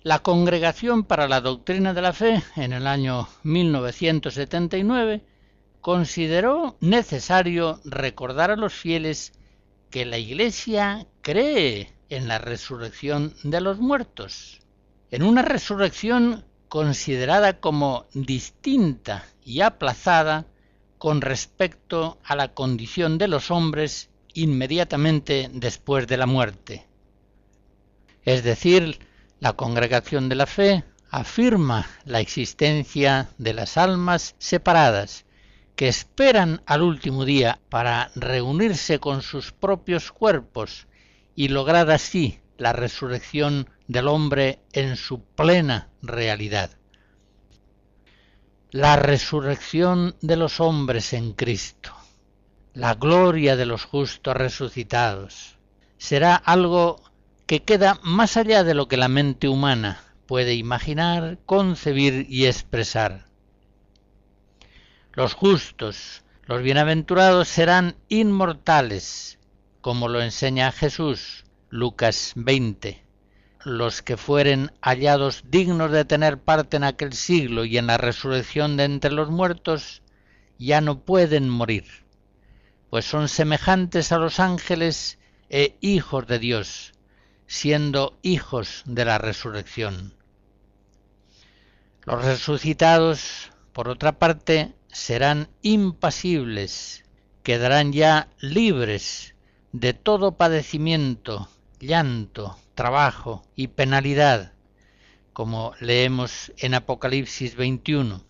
La 0.02 0.20
Congregación 0.20 1.04
para 1.04 1.28
la 1.28 1.40
Doctrina 1.40 1.94
de 1.94 2.02
la 2.02 2.12
Fe, 2.12 2.42
en 2.56 2.72
el 2.72 2.88
año 2.88 3.28
1979, 3.44 5.22
consideró 5.80 6.76
necesario 6.80 7.80
recordar 7.84 8.50
a 8.50 8.56
los 8.56 8.74
fieles 8.74 9.32
que 9.90 10.04
la 10.04 10.18
Iglesia 10.18 11.06
cree 11.22 11.92
en 12.08 12.28
la 12.28 12.38
resurrección 12.38 13.34
de 13.42 13.60
los 13.60 13.78
muertos, 13.78 14.60
en 15.10 15.22
una 15.22 15.42
resurrección 15.42 16.44
considerada 16.68 17.60
como 17.60 18.06
distinta 18.12 19.24
y 19.44 19.60
aplazada 19.62 20.46
con 20.98 21.20
respecto 21.20 22.18
a 22.24 22.36
la 22.36 22.54
condición 22.54 23.18
de 23.18 23.28
los 23.28 23.50
hombres 23.50 24.10
inmediatamente 24.34 25.50
después 25.52 26.06
de 26.06 26.16
la 26.16 26.26
muerte. 26.26 26.86
Es 28.24 28.42
decir, 28.42 28.98
la 29.40 29.54
congregación 29.54 30.28
de 30.28 30.34
la 30.34 30.46
fe 30.46 30.84
afirma 31.10 31.88
la 32.04 32.20
existencia 32.20 33.30
de 33.38 33.54
las 33.54 33.78
almas 33.78 34.34
separadas 34.38 35.24
que 35.78 35.86
esperan 35.86 36.60
al 36.66 36.82
último 36.82 37.24
día 37.24 37.60
para 37.68 38.10
reunirse 38.16 38.98
con 38.98 39.22
sus 39.22 39.52
propios 39.52 40.10
cuerpos 40.10 40.88
y 41.36 41.46
lograr 41.46 41.88
así 41.92 42.40
la 42.56 42.72
resurrección 42.72 43.70
del 43.86 44.08
hombre 44.08 44.58
en 44.72 44.96
su 44.96 45.22
plena 45.22 45.88
realidad. 46.02 46.70
La 48.72 48.96
resurrección 48.96 50.16
de 50.20 50.36
los 50.36 50.58
hombres 50.58 51.12
en 51.12 51.32
Cristo, 51.32 51.92
la 52.74 52.94
gloria 52.94 53.54
de 53.54 53.66
los 53.66 53.84
justos 53.84 54.36
resucitados, 54.36 55.58
será 55.96 56.34
algo 56.34 57.00
que 57.46 57.62
queda 57.62 58.00
más 58.02 58.36
allá 58.36 58.64
de 58.64 58.74
lo 58.74 58.88
que 58.88 58.96
la 58.96 59.06
mente 59.06 59.46
humana 59.46 60.02
puede 60.26 60.54
imaginar, 60.54 61.38
concebir 61.46 62.26
y 62.28 62.46
expresar. 62.46 63.27
Los 65.18 65.34
justos, 65.34 66.22
los 66.44 66.62
bienaventurados 66.62 67.48
serán 67.48 67.96
inmortales, 68.08 69.40
como 69.80 70.06
lo 70.06 70.22
enseña 70.22 70.70
Jesús, 70.70 71.44
Lucas 71.70 72.34
20. 72.36 73.02
Los 73.64 74.00
que 74.00 74.16
fueren 74.16 74.70
hallados 74.80 75.42
dignos 75.50 75.90
de 75.90 76.04
tener 76.04 76.38
parte 76.38 76.76
en 76.76 76.84
aquel 76.84 77.14
siglo 77.14 77.64
y 77.64 77.78
en 77.78 77.88
la 77.88 77.98
resurrección 77.98 78.76
de 78.76 78.84
entre 78.84 79.10
los 79.10 79.28
muertos, 79.28 80.04
ya 80.56 80.80
no 80.80 81.00
pueden 81.00 81.48
morir, 81.48 81.86
pues 82.88 83.04
son 83.04 83.28
semejantes 83.28 84.12
a 84.12 84.18
los 84.18 84.38
ángeles 84.38 85.18
e 85.50 85.76
hijos 85.80 86.28
de 86.28 86.38
Dios, 86.38 86.92
siendo 87.48 88.16
hijos 88.22 88.84
de 88.86 89.04
la 89.04 89.18
resurrección. 89.18 90.14
Los 92.04 92.24
resucitados, 92.24 93.50
por 93.72 93.88
otra 93.88 94.20
parte, 94.20 94.77
serán 94.92 95.48
impasibles, 95.62 97.04
quedarán 97.42 97.92
ya 97.92 98.28
libres 98.40 99.34
de 99.72 99.94
todo 99.94 100.32
padecimiento, 100.32 101.48
llanto, 101.80 102.56
trabajo 102.74 103.44
y 103.54 103.68
penalidad, 103.68 104.52
como 105.32 105.72
leemos 105.80 106.52
en 106.56 106.74
Apocalipsis 106.74 107.54
21. 107.54 108.24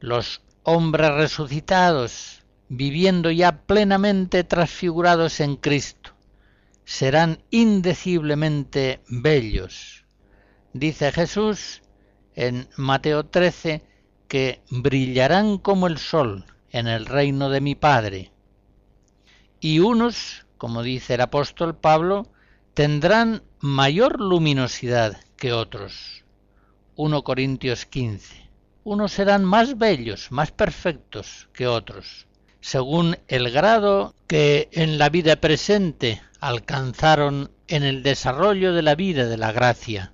Los 0.00 0.42
hombres 0.62 1.12
resucitados, 1.12 2.42
viviendo 2.68 3.30
ya 3.30 3.62
plenamente 3.62 4.44
transfigurados 4.44 5.40
en 5.40 5.56
Cristo, 5.56 6.10
serán 6.84 7.42
indeciblemente 7.50 9.00
bellos. 9.08 10.04
Dice 10.72 11.12
Jesús 11.12 11.82
en 12.34 12.68
Mateo 12.76 13.24
13 13.26 13.82
que 14.28 14.60
brillarán 14.70 15.58
como 15.58 15.86
el 15.86 15.98
sol 15.98 16.44
en 16.70 16.88
el 16.88 17.06
reino 17.06 17.50
de 17.50 17.60
mi 17.60 17.74
Padre. 17.74 18.32
Y 19.60 19.78
unos 19.78 20.44
como 20.64 20.82
dice 20.82 21.12
el 21.12 21.20
apóstol 21.20 21.76
Pablo, 21.76 22.26
tendrán 22.72 23.42
mayor 23.60 24.18
luminosidad 24.18 25.20
que 25.36 25.52
otros. 25.52 26.24
1 26.96 27.22
Corintios 27.22 27.84
15. 27.84 28.48
Unos 28.84 29.12
serán 29.12 29.44
más 29.44 29.76
bellos, 29.76 30.32
más 30.32 30.52
perfectos 30.52 31.50
que 31.52 31.66
otros, 31.66 32.26
según 32.62 33.18
el 33.28 33.50
grado 33.50 34.14
que 34.26 34.70
en 34.72 34.96
la 34.96 35.10
vida 35.10 35.36
presente 35.36 36.22
alcanzaron 36.40 37.50
en 37.68 37.82
el 37.82 38.02
desarrollo 38.02 38.72
de 38.72 38.80
la 38.80 38.94
vida 38.94 39.26
de 39.26 39.36
la 39.36 39.52
gracia. 39.52 40.13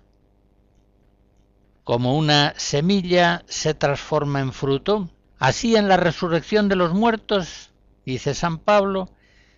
Como 1.90 2.16
una 2.16 2.54
semilla 2.56 3.42
se 3.48 3.74
transforma 3.74 4.38
en 4.38 4.52
fruto, 4.52 5.10
así 5.40 5.74
en 5.74 5.88
la 5.88 5.96
resurrección 5.96 6.68
de 6.68 6.76
los 6.76 6.94
muertos, 6.94 7.72
dice 8.06 8.32
San 8.34 8.58
Pablo, 8.58 9.10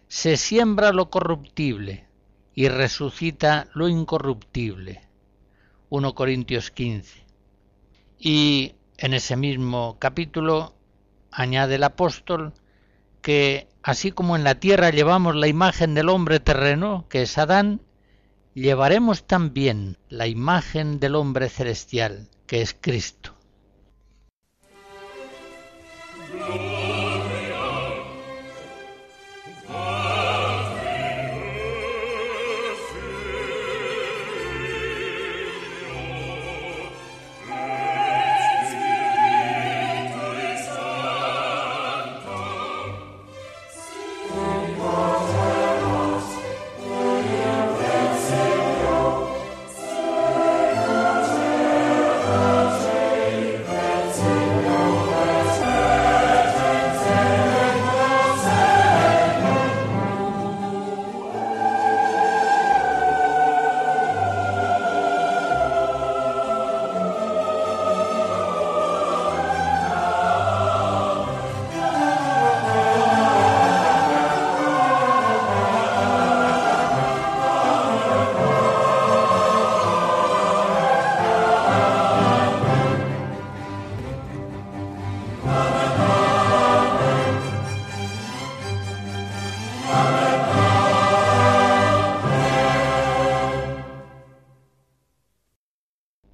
se 0.08 0.38
siembra 0.38 0.94
lo 0.94 1.10
corruptible 1.10 2.06
y 2.54 2.68
resucita 2.68 3.66
lo 3.74 3.86
incorruptible. 3.86 5.02
1 5.90 6.14
Corintios 6.14 6.70
15. 6.70 7.22
Y 8.18 8.76
en 8.96 9.12
ese 9.12 9.36
mismo 9.36 9.98
capítulo 9.98 10.74
añade 11.30 11.74
el 11.74 11.84
apóstol 11.84 12.54
que 13.20 13.68
así 13.82 14.10
como 14.10 14.36
en 14.36 14.44
la 14.44 14.54
tierra 14.54 14.88
llevamos 14.88 15.36
la 15.36 15.48
imagen 15.48 15.92
del 15.92 16.08
hombre 16.08 16.40
terreno, 16.40 17.04
que 17.10 17.20
es 17.20 17.36
Adán, 17.36 17.82
llevaremos 18.54 19.26
también 19.26 19.96
la 20.08 20.26
imagen 20.26 21.00
del 21.00 21.14
hombre 21.14 21.48
celestial, 21.48 22.28
que 22.46 22.62
es 22.62 22.76
Cristo. 22.78 23.34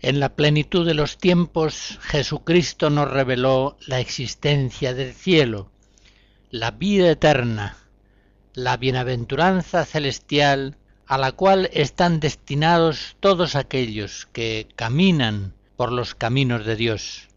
En 0.08 0.20
la 0.20 0.34
plenitud 0.34 0.86
de 0.86 0.94
los 0.94 1.18
tiempos, 1.18 1.98
Jesucristo 2.00 2.88
nos 2.88 3.10
reveló 3.10 3.76
la 3.86 4.00
existencia 4.00 4.94
del 4.94 5.12
cielo, 5.12 5.70
la 6.50 6.70
vida 6.70 7.10
eterna, 7.10 7.76
la 8.54 8.78
bienaventuranza 8.78 9.84
celestial 9.84 10.78
a 11.04 11.18
la 11.18 11.32
cual 11.32 11.68
están 11.74 12.20
destinados 12.20 13.18
todos 13.20 13.54
aquellos 13.54 14.26
que 14.32 14.66
caminan 14.76 15.52
por 15.76 15.92
los 15.92 16.14
caminos 16.14 16.64
de 16.64 16.76
Dios. 16.76 17.28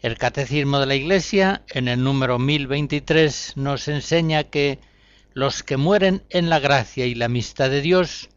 El 0.00 0.18
Catecismo 0.18 0.80
de 0.80 0.86
la 0.86 0.96
Iglesia, 0.96 1.62
en 1.68 1.86
el 1.86 2.02
número 2.02 2.40
1023, 2.40 3.52
nos 3.54 3.86
enseña 3.86 4.42
que 4.42 4.80
los 5.32 5.62
que 5.62 5.76
mueren 5.76 6.24
en 6.30 6.50
la 6.50 6.58
gracia 6.58 7.06
y 7.06 7.14
la 7.14 7.26
amistad 7.26 7.70
de 7.70 7.82
Dios 7.82 8.30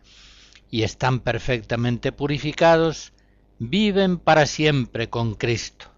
y 0.69 0.83
están 0.83 1.21
perfectamente 1.21 2.11
purificados, 2.11 3.13
viven 3.59 4.17
para 4.19 4.45
siempre 4.45 5.09
con 5.09 5.35
Cristo. 5.35 5.91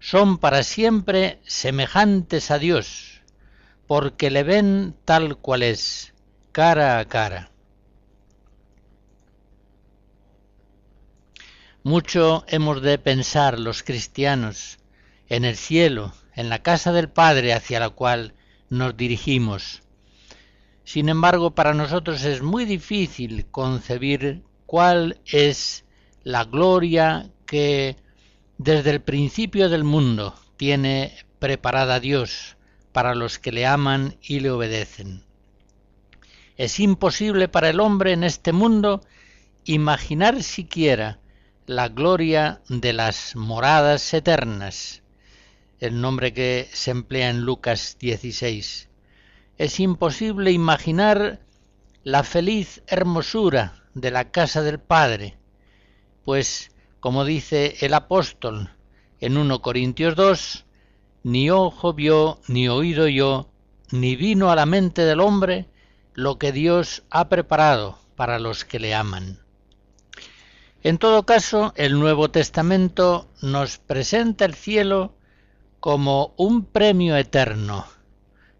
son 0.00 0.38
para 0.38 0.62
siempre 0.62 1.40
semejantes 1.44 2.52
a 2.52 2.58
Dios, 2.58 3.22
porque 3.88 4.30
le 4.30 4.44
ven 4.44 4.94
tal 5.04 5.38
cual 5.38 5.64
es, 5.64 6.14
cara 6.52 7.00
a 7.00 7.04
cara. 7.06 7.50
Mucho 11.82 12.44
hemos 12.46 12.80
de 12.82 12.98
pensar 12.98 13.58
los 13.58 13.82
cristianos 13.82 14.78
en 15.28 15.44
el 15.44 15.56
cielo, 15.56 16.12
en 16.34 16.48
la 16.48 16.62
casa 16.62 16.92
del 16.92 17.08
Padre 17.08 17.52
hacia 17.52 17.80
la 17.80 17.90
cual 17.90 18.34
nos 18.70 18.96
dirigimos. 18.96 19.82
Sin 20.84 21.08
embargo, 21.08 21.54
para 21.54 21.74
nosotros 21.74 22.24
es 22.24 22.40
muy 22.40 22.64
difícil 22.64 23.46
concebir 23.50 24.42
cuál 24.66 25.20
es 25.24 25.84
la 26.28 26.44
gloria 26.44 27.30
que 27.46 27.96
desde 28.58 28.90
el 28.90 29.00
principio 29.00 29.70
del 29.70 29.82
mundo 29.82 30.34
tiene 30.58 31.14
preparada 31.38 32.00
Dios 32.00 32.58
para 32.92 33.14
los 33.14 33.38
que 33.38 33.50
le 33.50 33.64
aman 33.64 34.18
y 34.20 34.40
le 34.40 34.50
obedecen. 34.50 35.24
Es 36.58 36.80
imposible 36.80 37.48
para 37.48 37.70
el 37.70 37.80
hombre 37.80 38.12
en 38.12 38.24
este 38.24 38.52
mundo 38.52 39.00
imaginar 39.64 40.42
siquiera 40.42 41.18
la 41.64 41.88
gloria 41.88 42.60
de 42.68 42.92
las 42.92 43.34
moradas 43.34 44.12
eternas, 44.12 45.02
el 45.80 45.98
nombre 45.98 46.34
que 46.34 46.68
se 46.74 46.90
emplea 46.90 47.30
en 47.30 47.40
Lucas 47.40 47.96
16. 48.00 48.90
Es 49.56 49.80
imposible 49.80 50.52
imaginar 50.52 51.40
la 52.04 52.22
feliz 52.22 52.82
hermosura 52.86 53.82
de 53.94 54.10
la 54.10 54.30
casa 54.30 54.60
del 54.60 54.78
Padre, 54.78 55.37
pues, 56.28 56.72
como 57.00 57.24
dice 57.24 57.76
el 57.80 57.94
apóstol 57.94 58.68
en 59.18 59.38
1 59.38 59.62
Corintios 59.62 60.14
2, 60.14 60.66
ni 61.22 61.48
ojo 61.48 61.94
vio, 61.94 62.38
ni 62.48 62.68
oído 62.68 63.08
yo, 63.08 63.48
ni 63.92 64.14
vino 64.14 64.50
a 64.50 64.54
la 64.54 64.66
mente 64.66 65.06
del 65.06 65.20
hombre 65.20 65.70
lo 66.12 66.38
que 66.38 66.52
Dios 66.52 67.02
ha 67.08 67.30
preparado 67.30 67.98
para 68.14 68.38
los 68.38 68.66
que 68.66 68.78
le 68.78 68.94
aman. 68.94 69.38
En 70.82 70.98
todo 70.98 71.24
caso, 71.24 71.72
el 71.76 71.98
Nuevo 71.98 72.30
Testamento 72.30 73.30
nos 73.40 73.78
presenta 73.78 74.44
el 74.44 74.52
cielo 74.52 75.14
como 75.80 76.34
un 76.36 76.66
premio 76.66 77.16
eterno 77.16 77.86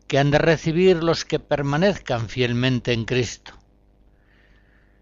que 0.06 0.18
han 0.18 0.30
de 0.30 0.38
recibir 0.38 1.04
los 1.04 1.26
que 1.26 1.38
permanezcan 1.38 2.30
fielmente 2.30 2.94
en 2.94 3.04
Cristo. 3.04 3.57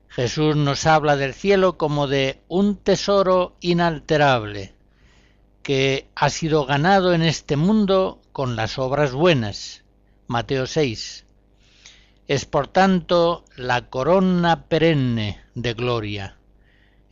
Jesús 0.09 0.57
nos 0.57 0.87
habla 0.87 1.17
del 1.17 1.35
cielo 1.35 1.77
como 1.77 2.07
de 2.07 2.41
un 2.49 2.77
tesoro 2.77 3.57
inalterable 3.61 4.75
que 5.63 6.09
ha 6.15 6.31
sido 6.31 6.65
ganado 6.65 7.13
en 7.13 7.23
este 7.23 7.57
mundo 7.57 8.21
con 8.33 8.55
las 8.55 8.79
obras 8.79 9.13
buenas. 9.13 9.83
Mateo 10.29 10.67
6. 10.67 11.25
Es 12.29 12.45
por 12.45 12.69
tanto 12.69 13.45
la 13.57 13.89
corona 13.89 14.65
perenne 14.69 15.41
de 15.55 15.75
gloria, 15.75 16.37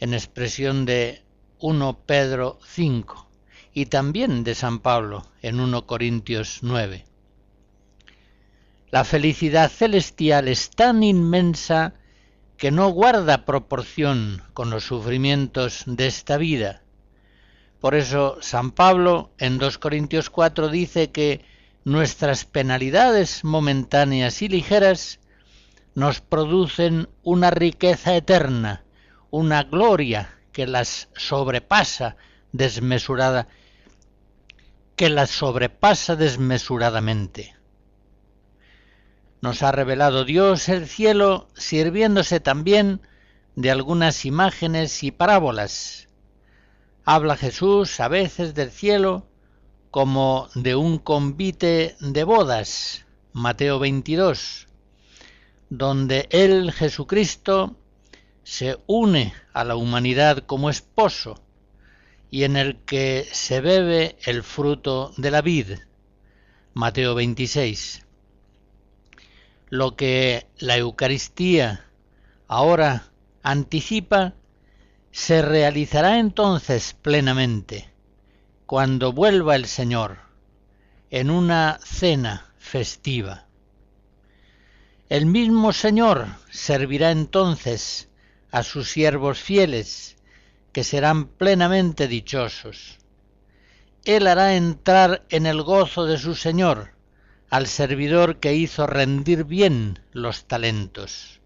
en 0.00 0.14
expresión 0.14 0.86
de 0.86 1.22
1 1.58 1.98
Pedro 2.06 2.58
5 2.66 3.28
y 3.72 3.86
también 3.86 4.44
de 4.44 4.54
San 4.54 4.78
Pablo 4.78 5.26
en 5.42 5.60
1 5.60 5.86
Corintios 5.86 6.60
9. 6.62 7.04
La 8.90 9.04
felicidad 9.04 9.70
celestial 9.70 10.46
es 10.46 10.70
tan 10.70 11.02
inmensa 11.02 11.94
que 12.56 12.70
no 12.70 12.88
guarda 12.88 13.44
proporción 13.44 14.42
con 14.54 14.70
los 14.70 14.84
sufrimientos 14.84 15.84
de 15.86 16.06
esta 16.06 16.36
vida. 16.36 16.82
Por 17.80 17.94
eso 17.94 18.38
San 18.40 18.70
Pablo 18.70 19.32
en 19.38 19.58
2 19.58 19.78
Corintios 19.78 20.30
4 20.30 20.68
dice 20.68 21.10
que 21.10 21.44
nuestras 21.84 22.44
penalidades 22.44 23.44
momentáneas 23.44 24.40
y 24.40 24.48
ligeras 24.48 25.20
nos 25.94 26.20
producen 26.20 27.08
una 27.22 27.50
riqueza 27.50 28.16
eterna, 28.16 28.84
una 29.30 29.64
gloria 29.64 30.38
que 30.52 30.66
las 30.66 31.08
sobrepasa 31.14 32.16
desmesurada 32.52 33.48
que 34.96 35.08
las 35.08 35.30
sobrepasa 35.30 36.14
desmesuradamente. 36.16 37.56
Nos 39.44 39.62
ha 39.62 39.72
revelado 39.72 40.24
Dios 40.24 40.70
el 40.70 40.88
cielo 40.88 41.48
sirviéndose 41.54 42.40
también 42.40 43.02
de 43.56 43.70
algunas 43.70 44.24
imágenes 44.24 45.02
y 45.02 45.10
parábolas. 45.10 46.08
Habla 47.04 47.36
Jesús 47.36 48.00
a 48.00 48.08
veces 48.08 48.54
del 48.54 48.70
cielo 48.70 49.28
como 49.90 50.48
de 50.54 50.74
un 50.76 50.96
convite 50.96 51.94
de 52.00 52.24
bodas, 52.24 53.04
Mateo 53.34 53.78
22, 53.78 54.66
donde 55.68 56.26
Él, 56.30 56.72
Jesucristo, 56.72 57.76
se 58.44 58.78
une 58.86 59.34
a 59.52 59.62
la 59.64 59.76
humanidad 59.76 60.38
como 60.38 60.70
esposo 60.70 61.34
y 62.30 62.44
en 62.44 62.56
el 62.56 62.78
que 62.86 63.28
se 63.30 63.60
bebe 63.60 64.16
el 64.24 64.42
fruto 64.42 65.12
de 65.18 65.30
la 65.30 65.42
vid. 65.42 65.80
Mateo 66.72 67.14
26. 67.14 68.03
Lo 69.74 69.96
que 69.96 70.46
la 70.58 70.76
Eucaristía 70.76 71.84
ahora 72.46 73.10
anticipa 73.42 74.34
se 75.10 75.42
realizará 75.42 76.20
entonces 76.20 76.94
plenamente 77.02 77.90
cuando 78.66 79.12
vuelva 79.12 79.56
el 79.56 79.66
Señor 79.66 80.18
en 81.10 81.28
una 81.28 81.80
cena 81.82 82.54
festiva. 82.56 83.48
El 85.08 85.26
mismo 85.26 85.72
Señor 85.72 86.28
servirá 86.52 87.10
entonces 87.10 88.08
a 88.52 88.62
sus 88.62 88.92
siervos 88.92 89.40
fieles 89.40 90.18
que 90.70 90.84
serán 90.84 91.26
plenamente 91.26 92.06
dichosos. 92.06 93.00
Él 94.04 94.28
hará 94.28 94.54
entrar 94.54 95.24
en 95.30 95.46
el 95.46 95.62
gozo 95.62 96.06
de 96.06 96.18
su 96.18 96.36
Señor 96.36 96.93
al 97.50 97.66
servidor 97.66 98.40
que 98.40 98.54
hizo 98.54 98.86
rendir 98.86 99.44
bien 99.44 100.00
los 100.12 100.46
talentos. 100.46 101.40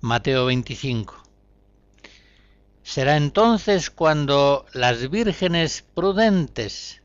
Mateo 0.00 0.46
25. 0.46 1.22
Será 2.82 3.16
entonces 3.16 3.90
cuando 3.90 4.66
las 4.74 5.08
vírgenes 5.08 5.82
prudentes 5.94 7.02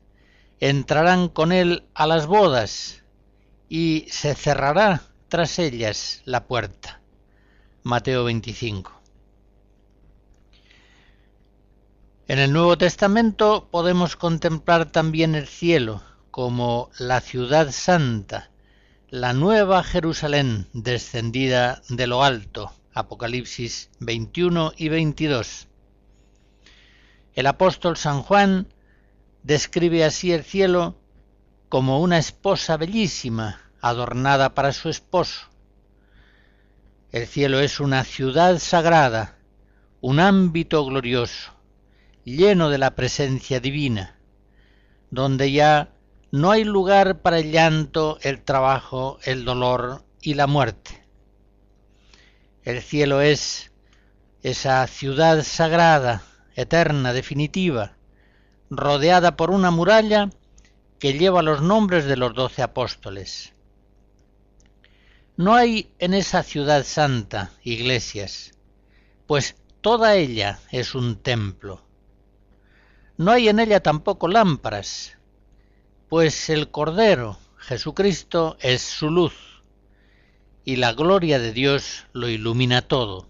entrarán 0.58 1.28
con 1.28 1.52
él 1.52 1.84
a 1.94 2.06
las 2.06 2.26
bodas 2.26 3.02
y 3.70 4.06
se 4.10 4.34
cerrará 4.34 5.02
tras 5.28 5.58
ellas 5.58 6.20
la 6.26 6.46
puerta. 6.46 7.00
Mateo 7.82 8.24
25. 8.24 9.00
En 12.28 12.38
el 12.38 12.52
Nuevo 12.52 12.76
Testamento 12.76 13.68
podemos 13.70 14.16
contemplar 14.16 14.92
también 14.92 15.34
el 15.34 15.48
cielo 15.48 16.02
como 16.30 16.90
la 16.98 17.20
ciudad 17.20 17.70
santa, 17.70 18.50
la 19.08 19.32
nueva 19.32 19.82
Jerusalén 19.82 20.68
descendida 20.72 21.82
de 21.88 22.06
lo 22.06 22.22
alto. 22.22 22.72
Apocalipsis 22.92 23.90
21 24.00 24.72
y 24.76 24.88
22. 24.88 25.68
El 27.34 27.46
apóstol 27.46 27.96
San 27.96 28.22
Juan 28.22 28.66
describe 29.42 30.04
así 30.04 30.32
el 30.32 30.44
cielo 30.44 30.96
como 31.68 32.00
una 32.00 32.18
esposa 32.18 32.76
bellísima 32.76 33.60
adornada 33.80 34.54
para 34.54 34.72
su 34.72 34.88
esposo. 34.88 35.46
El 37.12 37.26
cielo 37.26 37.60
es 37.60 37.80
una 37.80 38.04
ciudad 38.04 38.58
sagrada, 38.58 39.36
un 40.00 40.20
ámbito 40.20 40.84
glorioso 40.84 41.52
lleno 42.24 42.70
de 42.70 42.78
la 42.78 42.94
presencia 42.94 43.60
divina, 43.60 44.16
donde 45.10 45.50
ya 45.52 45.90
no 46.30 46.50
hay 46.50 46.64
lugar 46.64 47.22
para 47.22 47.38
el 47.38 47.50
llanto, 47.50 48.18
el 48.22 48.42
trabajo, 48.42 49.18
el 49.24 49.44
dolor 49.44 50.04
y 50.20 50.34
la 50.34 50.46
muerte. 50.46 51.04
El 52.62 52.82
cielo 52.82 53.20
es 53.20 53.72
esa 54.42 54.86
ciudad 54.86 55.42
sagrada, 55.42 56.22
eterna, 56.54 57.12
definitiva, 57.12 57.96
rodeada 58.70 59.36
por 59.36 59.50
una 59.50 59.70
muralla 59.70 60.30
que 60.98 61.14
lleva 61.14 61.42
los 61.42 61.62
nombres 61.62 62.04
de 62.04 62.16
los 62.16 62.34
doce 62.34 62.62
apóstoles. 62.62 63.54
No 65.36 65.54
hay 65.54 65.92
en 65.98 66.14
esa 66.14 66.42
ciudad 66.42 66.84
santa 66.84 67.52
iglesias, 67.62 68.52
pues 69.26 69.56
toda 69.80 70.16
ella 70.16 70.58
es 70.70 70.94
un 70.94 71.16
templo 71.16 71.82
no 73.20 73.32
hay 73.32 73.50
en 73.50 73.60
ella 73.60 73.80
tampoco 73.80 74.28
lámparas, 74.28 75.18
pues 76.10 76.50
el 76.50 76.72
Cordero, 76.72 77.38
Jesucristo, 77.56 78.56
es 78.60 78.82
su 78.82 79.10
luz, 79.10 79.62
y 80.64 80.74
la 80.74 80.92
gloria 80.92 81.38
de 81.38 81.52
Dios 81.52 82.06
lo 82.12 82.28
ilumina 82.28 82.82
todo. 82.82 83.28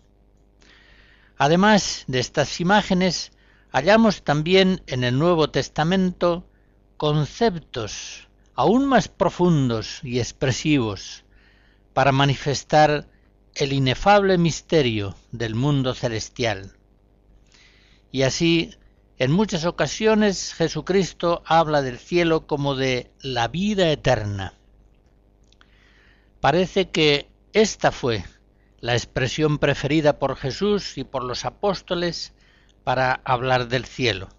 Además 1.36 2.04
de 2.06 2.20
estas 2.20 2.58
imágenes, 2.58 3.32
hallamos 3.70 4.24
también 4.24 4.82
en 4.86 5.04
el 5.04 5.18
Nuevo 5.18 5.50
Testamento 5.50 6.48
conceptos 6.96 8.28
aún 8.54 8.86
más 8.86 9.08
profundos 9.08 10.00
y 10.02 10.18
expresivos 10.18 11.24
para 11.92 12.12
manifestar 12.12 13.08
el 13.56 13.74
inefable 13.74 14.38
misterio 14.38 15.16
del 15.32 15.54
mundo 15.54 15.92
celestial. 15.92 16.72
Y 18.10 18.22
así, 18.22 18.74
en 19.20 19.32
muchas 19.32 19.66
ocasiones 19.66 20.54
Jesucristo 20.54 21.42
habla 21.44 21.82
del 21.82 21.98
cielo 21.98 22.46
como 22.46 22.74
de 22.74 23.10
la 23.20 23.48
vida 23.48 23.90
eterna. 23.90 24.54
Parece 26.40 26.88
que 26.88 27.28
esta 27.52 27.92
fue 27.92 28.24
la 28.80 28.94
expresión 28.94 29.58
preferida 29.58 30.18
por 30.18 30.36
Jesús 30.36 30.96
y 30.96 31.04
por 31.04 31.22
los 31.22 31.44
apóstoles 31.44 32.32
para 32.82 33.20
hablar 33.26 33.68
del 33.68 33.84
cielo. 33.84 34.30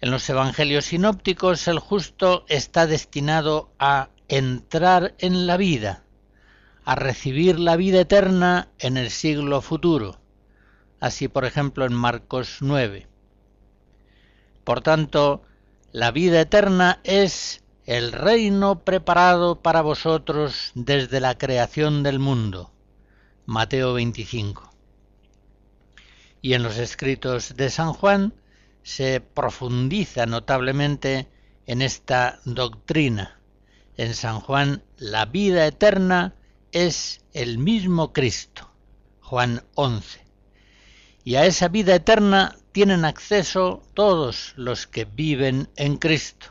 En 0.00 0.12
los 0.12 0.30
evangelios 0.30 0.84
sinópticos 0.84 1.66
el 1.66 1.80
justo 1.80 2.44
está 2.46 2.86
destinado 2.86 3.72
a 3.80 4.10
entrar 4.28 5.16
en 5.18 5.48
la 5.48 5.56
vida, 5.56 6.04
a 6.84 6.94
recibir 6.94 7.58
la 7.58 7.74
vida 7.74 8.02
eterna 8.02 8.68
en 8.78 8.96
el 8.96 9.10
siglo 9.10 9.60
futuro, 9.60 10.21
así 11.02 11.26
por 11.26 11.44
ejemplo 11.44 11.84
en 11.84 11.94
Marcos 11.94 12.58
9. 12.60 13.08
Por 14.62 14.82
tanto, 14.82 15.42
la 15.90 16.12
vida 16.12 16.40
eterna 16.40 17.00
es 17.02 17.64
el 17.86 18.12
reino 18.12 18.84
preparado 18.84 19.60
para 19.60 19.82
vosotros 19.82 20.70
desde 20.76 21.18
la 21.18 21.36
creación 21.36 22.04
del 22.04 22.20
mundo. 22.20 22.70
Mateo 23.46 23.94
25. 23.94 24.70
Y 26.40 26.54
en 26.54 26.62
los 26.62 26.78
escritos 26.78 27.56
de 27.56 27.68
San 27.68 27.92
Juan 27.94 28.34
se 28.84 29.20
profundiza 29.20 30.26
notablemente 30.26 31.28
en 31.66 31.82
esta 31.82 32.38
doctrina. 32.44 33.40
En 33.96 34.14
San 34.14 34.38
Juan 34.38 34.84
la 34.98 35.24
vida 35.24 35.66
eterna 35.66 36.36
es 36.70 37.24
el 37.32 37.58
mismo 37.58 38.12
Cristo. 38.12 38.70
Juan 39.20 39.64
11. 39.74 40.31
Y 41.24 41.36
a 41.36 41.46
esa 41.46 41.68
vida 41.68 41.94
eterna 41.94 42.56
tienen 42.72 43.04
acceso 43.04 43.82
todos 43.94 44.54
los 44.56 44.86
que 44.86 45.04
viven 45.04 45.68
en 45.76 45.96
Cristo. 45.96 46.48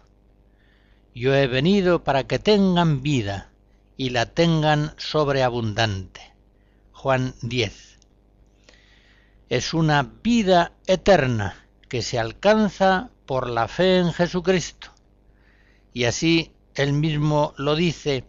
Yo 1.14 1.36
he 1.36 1.48
venido 1.48 2.04
para 2.04 2.26
que 2.26 2.40
tengan 2.40 3.02
vida 3.02 3.52
y 3.98 4.12
la 4.12 4.28
tengan 4.28 4.94
sobreabundante. 4.98 6.22
Juan 6.94 7.36
10. 7.42 7.98
Es 9.50 9.74
una 9.74 10.04
vida 10.24 10.72
eterna 10.88 11.68
que 11.90 12.02
se 12.02 12.18
alcanza 12.18 13.10
por 13.26 13.50
la 13.50 13.68
fe 13.68 13.98
en 13.98 14.14
Jesucristo. 14.14 14.94
Y 15.94 16.06
así 16.06 16.54
él 16.76 16.94
mismo 16.94 17.54
lo 17.58 17.76
dice, 17.76 18.24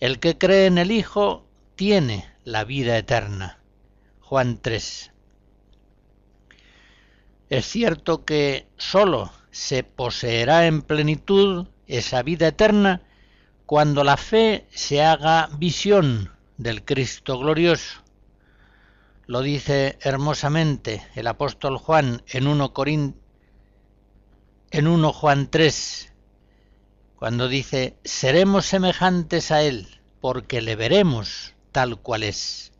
el 0.00 0.18
que 0.18 0.38
cree 0.38 0.66
en 0.66 0.78
el 0.78 0.90
Hijo 0.90 1.46
tiene 1.74 2.26
la 2.44 2.64
vida 2.64 2.96
eterna. 2.96 3.60
Juan 4.20 4.58
3. 4.62 5.12
Es 7.48 7.66
cierto 7.66 8.24
que 8.24 8.66
sólo 8.76 9.30
se 9.52 9.84
poseerá 9.84 10.66
en 10.66 10.82
plenitud 10.82 11.66
esa 11.86 12.22
vida 12.22 12.48
eterna 12.48 13.02
cuando 13.66 14.02
la 14.02 14.16
fe 14.16 14.66
se 14.70 15.02
haga 15.02 15.48
visión 15.56 16.32
del 16.56 16.84
Cristo 16.84 17.38
glorioso. 17.38 18.02
Lo 19.26 19.42
dice 19.42 19.98
hermosamente 20.02 21.06
el 21.14 21.28
apóstol 21.28 21.78
Juan 21.78 22.22
en 22.28 22.48
1 22.48 22.72
Corín 22.72 23.16
en 24.70 24.88
1 24.88 25.12
Juan 25.12 25.48
3 25.48 26.12
cuando 27.16 27.48
dice 27.48 27.96
seremos 28.04 28.66
semejantes 28.66 29.50
a 29.52 29.62
él 29.62 30.00
porque 30.20 30.60
le 30.60 30.74
veremos 30.74 31.54
tal 31.70 32.00
cual 32.00 32.24
es. 32.24 32.72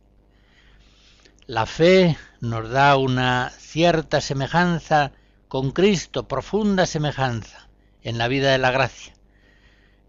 La 1.47 1.65
fe 1.65 2.17
nos 2.39 2.69
da 2.69 2.97
una 2.97 3.51
cierta 3.57 4.21
semejanza 4.21 5.13
con 5.47 5.71
Cristo, 5.71 6.27
profunda 6.27 6.85
semejanza 6.85 7.69
en 8.01 8.17
la 8.17 8.27
vida 8.27 8.51
de 8.51 8.57
la 8.57 8.71
gracia. 8.71 9.13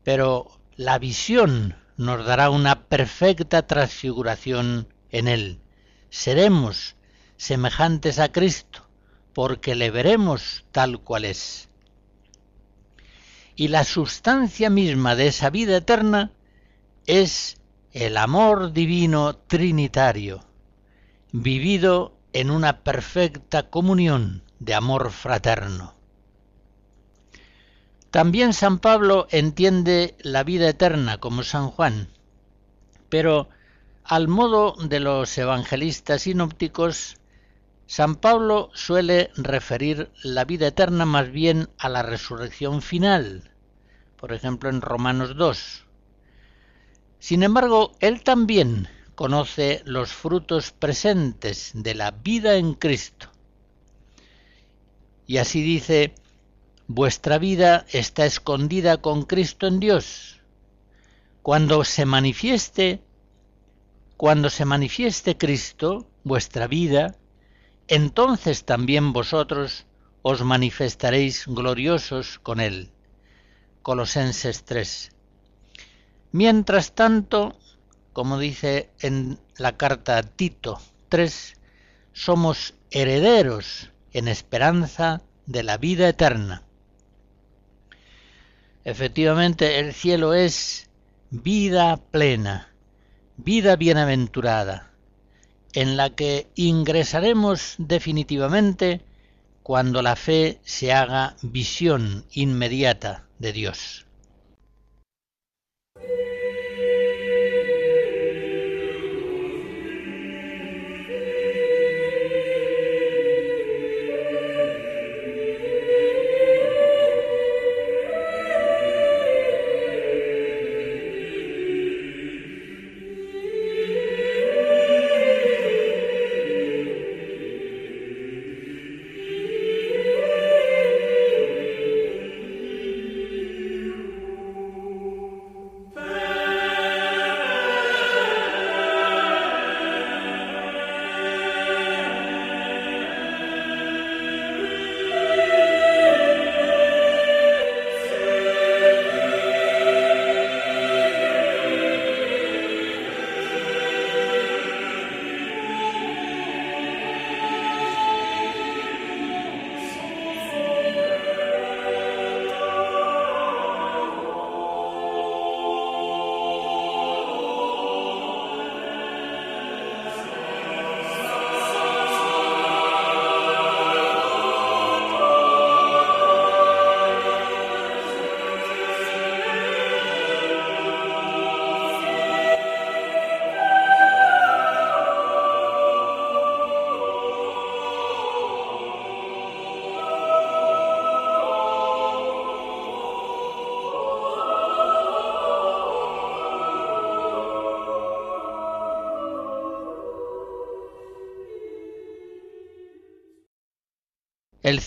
Pero 0.05 0.61
la 0.77 0.99
visión 0.99 1.77
nos 1.97 2.25
dará 2.25 2.51
una 2.51 2.85
perfecta 2.85 3.67
transfiguración 3.67 4.88
en 5.11 5.29
Él. 5.29 5.61
Seremos 6.11 6.97
semejantes 7.37 8.19
a 8.19 8.31
Cristo, 8.31 8.88
porque 9.33 9.75
le 9.75 9.91
veremos 9.91 10.64
tal 10.73 11.01
cual 11.01 11.25
es. 11.25 11.69
Y 13.57 13.69
la 13.69 13.85
sustancia 13.85 14.71
misma 14.71 15.17
de 15.17 15.29
esa 15.29 15.51
vida 15.51 15.77
eterna 15.77 16.33
es 17.07 17.57
el 17.93 18.17
amor 18.17 18.73
divino 18.73 19.35
trinitario, 19.35 20.45
vivido 21.33 22.17
en 22.38 22.53
una 22.53 22.85
perfecta 22.85 23.68
comunión 23.68 24.44
de 24.61 24.77
amor 24.77 25.11
fraterno. 25.11 25.96
También 28.12 28.53
San 28.53 28.79
Pablo 28.79 29.27
entiende 29.33 30.14
la 30.20 30.44
vida 30.44 30.68
eterna 30.68 31.18
como 31.18 31.42
San 31.42 31.68
Juan, 31.68 32.11
pero 33.09 33.48
al 34.05 34.29
modo 34.29 34.77
de 34.81 35.01
los 35.01 35.37
evangelistas 35.37 36.22
sinópticos, 36.22 37.16
San 37.88 38.14
Pablo 38.14 38.70
suele 38.72 39.33
referir 39.35 40.09
la 40.22 40.44
vida 40.44 40.68
eterna 40.68 41.07
más 41.07 41.33
bien 41.33 41.68
a 41.77 41.88
la 41.88 42.05
resurrección 42.05 42.83
final, 42.83 43.51
por 44.16 44.33
ejemplo 44.33 44.70
en 44.70 44.81
Romanos 44.81 45.35
2. 45.35 45.87
Sin 47.18 47.42
embargo, 47.42 47.96
él 47.98 48.22
también 48.22 48.88
conoce 49.18 49.83
los 49.85 50.12
frutos 50.12 50.70
presentes 50.70 51.72
de 51.74 51.96
la 51.96 52.12
vida 52.12 52.54
en 52.54 52.74
Cristo. 52.74 53.33
Y 55.26 55.38
así 55.38 55.61
dice 55.61 56.14
Vuestra 56.87 57.38
vida 57.38 57.85
está 57.90 58.26
escondida 58.26 58.98
con 58.98 59.24
Cristo 59.24 59.66
en 59.66 59.81
Dios. 59.81 60.40
Cuando 61.42 61.83
se 61.83 62.07
manifieste, 62.07 63.02
cuando 64.16 64.50
se 64.50 64.64
manifieste 64.64 65.37
Cristo, 65.37 66.09
vuestra 66.22 66.68
vida, 66.68 67.16
entonces 67.88 68.64
también 68.64 69.12
vosotros 69.12 69.87
os 70.22 70.44
manifestaréis 70.44 71.44
gloriosos 71.48 72.38
con 72.38 72.61
Él. 72.61 72.92
Colosenses 73.83 74.62
3. 74.62 75.11
Mientras 76.31 76.94
tanto, 76.94 77.59
como 78.18 78.40
dice 78.40 78.90
en 78.98 79.38
la 79.59 79.76
carta 79.76 80.18
a 80.18 80.24
Tito 80.24 80.81
3, 81.09 81.54
somos 82.12 82.74
herederos 82.90 83.92
en 84.12 84.26
esperanza 84.26 85.22
de 85.46 85.62
la 85.62 85.76
vida 85.76 86.09
eterna. 86.09 86.64
Efectivamente, 88.83 89.78
el 89.78 89.94
cielo 89.94 90.35
es 90.35 90.90
vida 91.31 91.96
plena, 92.11 92.72
vida 93.37 93.76
bienaventurada, 93.76 94.90
en 95.72 95.96
la 95.96 96.11
que 96.11 96.48
ingresaremos 96.57 97.76
definitivamente 97.78 99.00
cuando 99.62 100.02
la 100.02 100.16
fe 100.16 100.59
se 100.64 100.92
haga 100.92 101.37
visión 101.42 102.24
inmediata 102.33 103.28
de 103.38 103.52
Dios. 103.52 104.08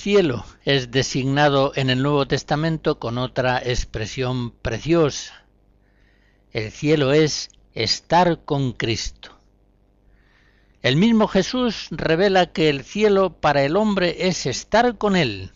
Cielo 0.01 0.43
es 0.65 0.89
designado 0.89 1.73
en 1.75 1.91
el 1.91 2.01
Nuevo 2.01 2.25
Testamento 2.25 2.97
con 2.97 3.19
otra 3.19 3.59
expresión 3.59 4.49
preciosa. 4.49 5.45
El 6.51 6.71
cielo 6.71 7.13
es 7.13 7.51
estar 7.75 8.43
con 8.43 8.71
Cristo. 8.71 9.37
El 10.81 10.95
mismo 10.95 11.27
Jesús 11.27 11.87
revela 11.91 12.47
que 12.47 12.69
el 12.69 12.83
cielo 12.83 13.39
para 13.39 13.63
el 13.63 13.77
hombre 13.77 14.27
es 14.27 14.47
estar 14.47 14.97
con 14.97 15.15
Él. 15.15 15.51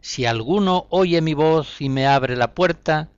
Si 0.00 0.26
alguno 0.26 0.86
oye 0.90 1.20
mi 1.20 1.34
voz 1.34 1.80
y 1.80 1.88
me 1.88 2.08
abre 2.08 2.34
la 2.34 2.54
puerta, 2.54 3.08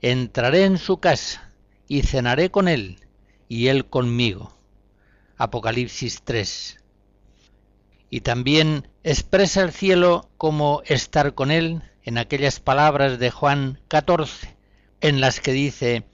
entraré 0.00 0.64
en 0.64 0.78
su 0.78 0.96
casa 0.96 1.52
y 1.86 2.00
cenaré 2.04 2.50
con 2.50 2.68
Él 2.68 3.00
y 3.48 3.66
Él 3.66 3.84
conmigo. 3.84 4.56
Apocalipsis 5.36 6.22
3 6.22 6.78
y 8.10 8.20
también 8.20 8.88
expresa 9.10 9.62
el 9.62 9.72
cielo 9.72 10.28
como 10.36 10.82
estar 10.84 11.32
con 11.32 11.50
él 11.50 11.80
en 12.02 12.18
aquellas 12.18 12.60
palabras 12.60 13.18
de 13.18 13.30
Juan 13.30 13.80
14, 13.88 14.54
en 15.00 15.22
las 15.22 15.40
que 15.40 15.52
dice, 15.52 16.04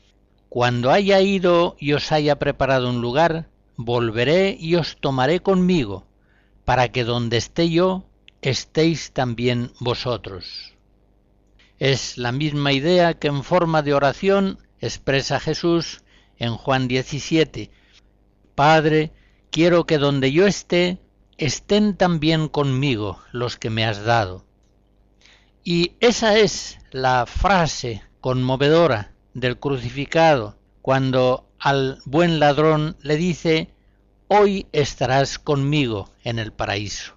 Cuando 0.49 0.93
haya 0.93 1.21
ido 1.21 1.75
y 1.81 1.95
os 1.95 2.13
haya 2.13 2.39
preparado 2.39 2.89
un 2.89 3.01
lugar, 3.01 3.49
volveré 3.75 4.57
y 4.61 4.77
os 4.77 4.97
tomaré 5.01 5.41
conmigo, 5.41 6.07
para 6.65 6.93
que 6.93 7.03
donde 7.03 7.37
esté 7.39 7.69
yo, 7.69 8.07
estéis 8.43 9.11
también 9.11 9.73
vosotros. 9.81 10.77
Es 11.81 12.17
la 12.17 12.31
misma 12.31 12.73
idea 12.73 13.15
que 13.15 13.27
en 13.27 13.43
forma 13.43 13.83
de 13.83 13.95
oración 13.95 14.59
expresa 14.79 15.41
Jesús 15.41 16.05
en 16.39 16.57
Juan 16.57 16.87
17. 16.87 17.73
Padre, 18.55 19.11
quiero 19.51 19.85
que 19.85 19.99
donde 19.99 20.31
yo 20.31 20.47
esté, 20.47 21.01
estén 21.38 21.97
también 21.97 22.49
conmigo 22.49 23.20
los 23.33 23.57
que 23.57 23.70
me 23.70 23.85
has 23.85 24.05
dado. 24.05 24.44
Y 25.62 25.92
esa 26.01 26.38
es 26.38 26.79
la 26.90 27.27
frase 27.27 28.03
conmovedora 28.20 29.12
del 29.33 29.59
crucificado 29.59 30.57
cuando 30.83 31.49
al 31.59 31.99
buen 32.05 32.38
ladrón 32.38 32.97
le 33.01 33.16
dice, 33.16 33.70
hoy 34.29 34.66
estarás 34.73 35.38
conmigo 35.38 36.11
en 36.23 36.38
el 36.38 36.53
paraíso. 36.53 37.14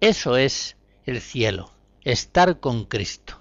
Eso 0.00 0.36
es 0.36 0.76
el 1.04 1.20
cielo, 1.20 1.72
estar 2.02 2.60
con 2.60 2.84
Cristo. 2.84 3.38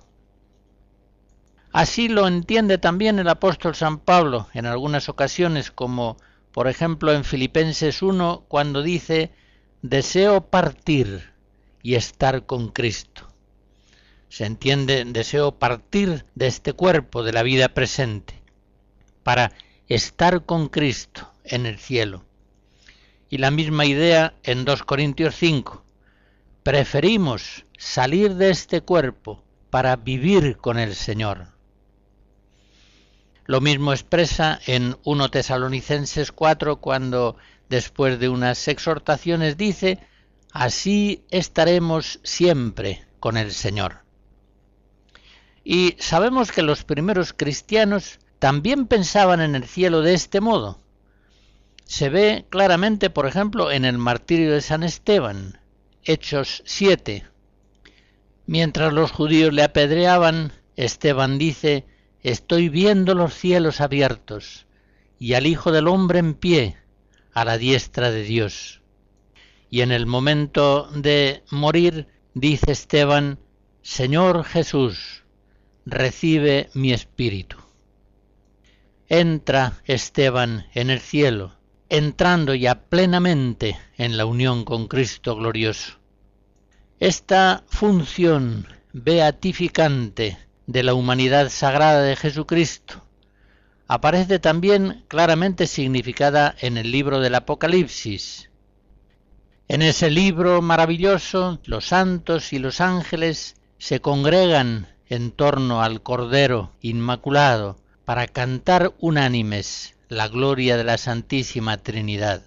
Así 1.71 2.07
lo 2.07 2.27
entiende 2.27 2.77
también 2.77 3.19
el 3.19 3.27
apóstol 3.27 3.75
San 3.75 3.99
Pablo 3.99 4.47
en 4.53 4.65
algunas 4.65 5.09
ocasiones, 5.09 5.69
como 5.69 6.17
por 6.51 6.67
ejemplo 6.67 7.13
en 7.13 7.23
Filipenses 7.23 8.01
1, 8.01 8.45
cuando 8.47 8.81
dice, 8.81 9.31
deseo 9.89 10.41
partir 10.41 11.31
y 11.81 11.95
estar 11.95 12.45
con 12.45 12.69
Cristo. 12.69 13.27
Se 14.29 14.45
entiende, 14.45 15.05
deseo 15.05 15.53
partir 15.53 16.25
de 16.35 16.47
este 16.47 16.73
cuerpo, 16.73 17.23
de 17.23 17.31
la 17.31 17.43
vida 17.43 17.69
presente, 17.69 18.41
para 19.23 19.53
estar 19.87 20.45
con 20.45 20.67
Cristo 20.67 21.31
en 21.43 21.65
el 21.65 21.79
cielo. 21.79 22.25
Y 23.29 23.37
la 23.37 23.51
misma 23.51 23.85
idea 23.85 24.33
en 24.43 24.65
2 24.65 24.83
Corintios 24.83 25.35
5. 25.35 25.83
Preferimos 26.63 27.65
salir 27.77 28.35
de 28.35 28.49
este 28.49 28.81
cuerpo 28.81 29.43
para 29.69 29.95
vivir 29.95 30.57
con 30.57 30.79
el 30.79 30.95
Señor. 30.95 31.56
Lo 33.47 33.61
mismo 33.61 33.93
expresa 33.93 34.59
en 34.67 34.97
1 35.05 35.31
Tesalonicenses 35.31 36.33
4 36.33 36.81
cuando 36.81 37.37
después 37.69 38.19
de 38.19 38.27
unas 38.27 38.67
exhortaciones, 38.67 39.55
dice, 39.55 39.99
así 40.51 41.23
estaremos 41.31 42.19
siempre 42.23 43.05
con 43.21 43.37
el 43.37 43.53
Señor. 43.53 43.99
Y 45.63 45.95
sabemos 45.99 46.51
que 46.51 46.61
los 46.61 46.83
primeros 46.83 47.31
cristianos 47.31 48.19
también 48.39 48.85
pensaban 48.85 49.39
en 49.41 49.55
el 49.55 49.65
cielo 49.65 50.01
de 50.01 50.13
este 50.13 50.41
modo. 50.41 50.79
Se 51.85 52.09
ve 52.09 52.45
claramente, 52.49 53.09
por 53.09 53.27
ejemplo, 53.27 53.71
en 53.71 53.85
el 53.85 53.97
martirio 53.97 54.53
de 54.53 54.61
San 54.61 54.83
Esteban, 54.83 55.59
Hechos 56.03 56.63
7. 56.65 57.25
Mientras 58.45 58.91
los 58.91 59.11
judíos 59.11 59.53
le 59.53 59.63
apedreaban, 59.63 60.51
Esteban 60.75 61.37
dice, 61.37 61.85
Estoy 62.23 62.69
viendo 62.69 63.13
los 63.13 63.33
cielos 63.33 63.79
abiertos 63.79 64.65
y 65.19 65.33
al 65.33 65.45
Hijo 65.45 65.71
del 65.71 65.87
Hombre 65.87 66.19
en 66.19 66.33
pie 66.33 66.77
a 67.33 67.45
la 67.45 67.57
diestra 67.57 68.09
de 68.11 68.23
Dios. 68.23 68.81
Y 69.69 69.81
en 69.81 69.91
el 69.91 70.05
momento 70.05 70.89
de 70.93 71.43
morir 71.51 72.07
dice 72.33 72.71
Esteban, 72.71 73.39
Señor 73.81 74.43
Jesús, 74.43 75.23
recibe 75.85 76.69
mi 76.73 76.91
espíritu. 76.91 77.57
Entra 79.07 79.81
Esteban 79.85 80.65
en 80.73 80.89
el 80.89 80.99
cielo, 80.99 81.53
entrando 81.89 82.53
ya 82.53 82.81
plenamente 82.81 83.77
en 83.97 84.17
la 84.17 84.25
unión 84.25 84.65
con 84.65 84.87
Cristo 84.87 85.35
glorioso. 85.35 85.99
Esta 86.99 87.63
función 87.67 88.67
beatificante 88.91 90.37
de 90.67 90.83
la 90.83 90.93
humanidad 90.93 91.49
sagrada 91.49 92.03
de 92.03 92.15
Jesucristo 92.15 93.01
aparece 93.87 94.37
también 94.37 95.05
claramente 95.07 95.65
significada 95.65 96.55
en 96.59 96.77
el 96.77 96.91
libro 96.91 97.19
del 97.21 97.35
Apocalipsis. 97.35 98.49
En 99.69 99.81
ese 99.81 100.11
libro 100.11 100.61
maravilloso, 100.61 101.59
los 101.65 101.87
santos 101.87 102.51
y 102.53 102.59
los 102.59 102.81
ángeles 102.81 103.55
se 103.77 104.01
congregan 104.01 104.87
en 105.07 105.31
torno 105.31 105.81
al 105.81 106.01
Cordero 106.03 106.73
Inmaculado 106.81 107.77
para 108.03 108.27
cantar 108.27 108.93
unánimes 108.99 109.95
la 110.09 110.27
gloria 110.27 110.77
de 110.77 110.83
la 110.83 110.97
Santísima 110.97 111.77
Trinidad. 111.77 112.43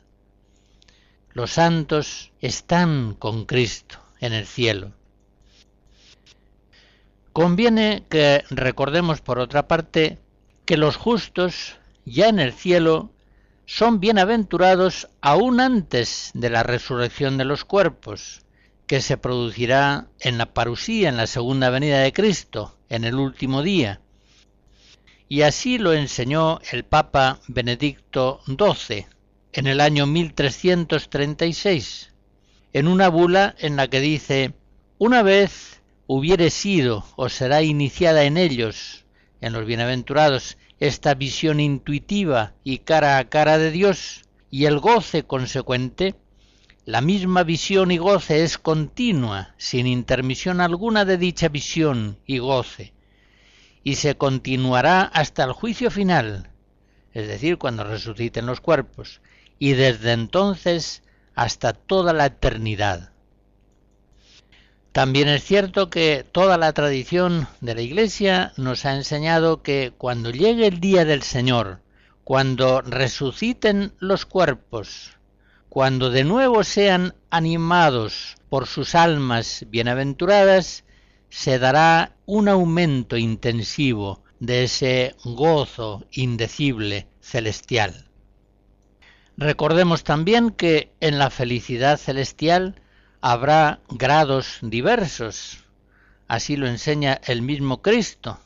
Los 1.33 1.53
santos 1.53 2.33
están 2.41 3.15
con 3.15 3.47
Cristo 3.47 3.99
en 4.21 4.33
el 4.33 4.47
cielo. 4.47 4.93
Conviene 7.33 8.05
que 8.09 8.43
recordemos 8.51 9.21
por 9.21 9.39
otra 9.39 9.69
parte 9.69 10.19
que 10.65 10.77
los 10.77 10.97
justos, 10.97 11.77
ya 12.05 12.29
en 12.29 12.41
el 12.41 12.53
cielo, 12.53 13.13
son 13.67 14.01
bienaventurados 14.01 15.09
aún 15.21 15.61
antes 15.61 16.33
de 16.35 16.51
la 16.51 16.65
resurrección 16.65 17.39
de 17.39 17.45
los 17.45 17.65
cuerpos, 17.65 18.43
que 18.89 19.01
se 19.01 19.17
producirá 19.17 20.09
en 20.19 20.39
la 20.39 20.47
parusía, 20.47 21.09
en 21.09 21.17
la 21.17 21.29
segunda 21.29 21.71
venida 21.71 22.01
de 22.01 22.13
Cristo, 22.13 22.77
en 22.89 23.05
el 23.05 23.15
último 23.15 23.63
día. 23.63 24.01
Y 25.29 25.43
así 25.43 25.79
lo 25.79 25.93
enseñó 25.93 26.59
el 26.73 26.85
Papa 26.85 27.39
Benedicto 27.47 28.41
XII 28.47 29.07
en 29.53 29.69
el 29.69 29.81
año 29.81 30.09
1336, 30.09 32.13
en 32.73 32.89
una 32.89 33.09
bula 33.09 33.55
en 33.59 33.77
la 33.77 33.87
que 33.87 34.01
dice, 34.01 34.55
una 34.99 35.23
vez 35.23 35.80
hubiere 36.13 36.51
sido 36.51 37.05
o 37.15 37.29
será 37.29 37.63
iniciada 37.63 38.25
en 38.25 38.37
ellos, 38.37 39.05
en 39.41 39.53
los 39.53 39.65
bienaventurados, 39.65 40.59
esta 40.81 41.15
visión 41.15 41.61
intuitiva 41.61 42.53
y 42.65 42.79
cara 42.79 43.17
a 43.19 43.29
cara 43.29 43.59
de 43.59 43.71
Dios 43.71 44.23
y 44.51 44.65
el 44.65 44.81
goce 44.81 45.23
consecuente, 45.23 46.17
la 46.85 47.01
misma 47.01 47.45
visión 47.45 47.93
y 47.93 47.99
goce 47.99 48.43
es 48.43 48.59
continua, 48.59 49.55
sin 49.57 49.87
intermisión 49.87 50.61
alguna 50.61 51.05
de 51.05 51.17
dicha 51.17 51.47
visión 51.47 52.19
y 52.27 52.39
goce, 52.39 52.93
y 53.85 53.95
se 53.95 54.17
continuará 54.17 55.03
hasta 55.03 55.45
el 55.45 55.53
juicio 55.53 55.93
final, 55.93 56.51
es 57.15 57.29
decir, 57.29 57.57
cuando 57.57 57.85
resuciten 57.85 58.47
los 58.47 58.61
cuerpos, 58.61 59.21
y 59.61 59.75
desde 59.75 60.11
entonces 60.11 61.05
hasta 61.37 61.73
toda 61.73 62.13
la 62.13 62.27
eternidad. 62.27 63.10
También 64.93 65.29
es 65.29 65.45
cierto 65.45 65.89
que 65.89 66.27
toda 66.33 66.59
la 66.59 66.73
tradición 66.73 67.47
de 67.61 67.77
la 67.77 67.81
Iglesia 67.81 68.53
nos 68.57 68.85
ha 68.85 68.97
enseñado 68.97 69.63
que 69.63 69.93
cuando 69.97 70.31
llegue 70.31 70.67
el 70.67 70.81
día 70.81 71.05
del 71.05 71.23
Señor, 71.23 71.81
cuando 72.25 72.81
resuciten 72.81 73.93
los 74.01 74.27
cuerpos, 74.27 75.17
cuando 75.69 76.11
de 76.11 76.25
nuevo 76.25 76.65
sean 76.65 77.15
animados 77.31 78.37
por 78.49 78.67
sus 78.67 78.97
almas 78.97 79.65
bienaventuradas, 79.69 80.83
se 81.29 81.61
dará 81.61 82.17
un 82.27 82.49
aumento 82.49 83.17
intensivo 83.17 84.25
de 84.41 84.65
ese 84.65 85.15
gozo 85.23 86.05
indecible 86.11 87.07
celestial. 87.21 88.09
Recordemos 89.37 90.03
también 90.03 90.51
que 90.51 90.91
en 90.99 91.19
la 91.19 91.31
felicidad 91.31 91.97
celestial 91.97 92.75
habrá 93.21 93.81
grados 93.89 94.59
diversos. 94.63 95.65
Así 96.29 96.57
lo 96.57 96.67
enseña 96.67 97.21
el 97.25 97.43
mismo 97.43 97.83
Cristo. 97.83 98.39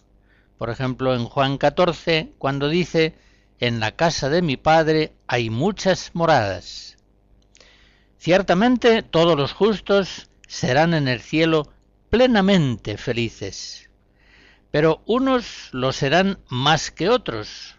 Por 0.58 0.70
ejemplo, 0.70 1.14
en 1.14 1.24
Juan 1.26 1.58
14, 1.58 2.32
cuando 2.38 2.68
dice, 2.68 3.14
en 3.60 3.80
la 3.80 3.92
casa 3.92 4.28
de 4.28 4.42
mi 4.42 4.56
Padre 4.56 5.12
hay 5.26 5.50
muchas 5.50 6.10
moradas. 6.14 6.96
Ciertamente 8.18 9.02
todos 9.02 9.36
los 9.36 9.52
justos 9.52 10.28
serán 10.48 10.94
en 10.94 11.08
el 11.08 11.20
cielo 11.20 11.70
plenamente 12.10 12.96
felices. 12.96 13.90
Pero 14.70 15.02
unos 15.06 15.68
lo 15.72 15.92
serán 15.92 16.38
más 16.48 16.90
que 16.90 17.08
otros. 17.10 17.76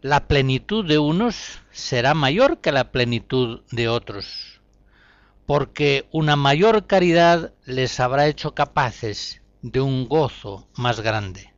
La 0.00 0.26
plenitud 0.26 0.86
de 0.86 0.98
unos 0.98 1.60
será 1.70 2.14
mayor 2.14 2.60
que 2.60 2.72
la 2.72 2.90
plenitud 2.90 3.60
de 3.70 3.88
otros, 3.88 4.49
porque 5.50 6.06
una 6.12 6.36
mayor 6.36 6.86
caridad 6.86 7.52
les 7.64 7.98
habrá 7.98 8.28
hecho 8.28 8.54
capaces 8.54 9.42
de 9.62 9.80
un 9.80 10.06
gozo 10.06 10.68
más 10.76 11.00
grande. 11.00 11.52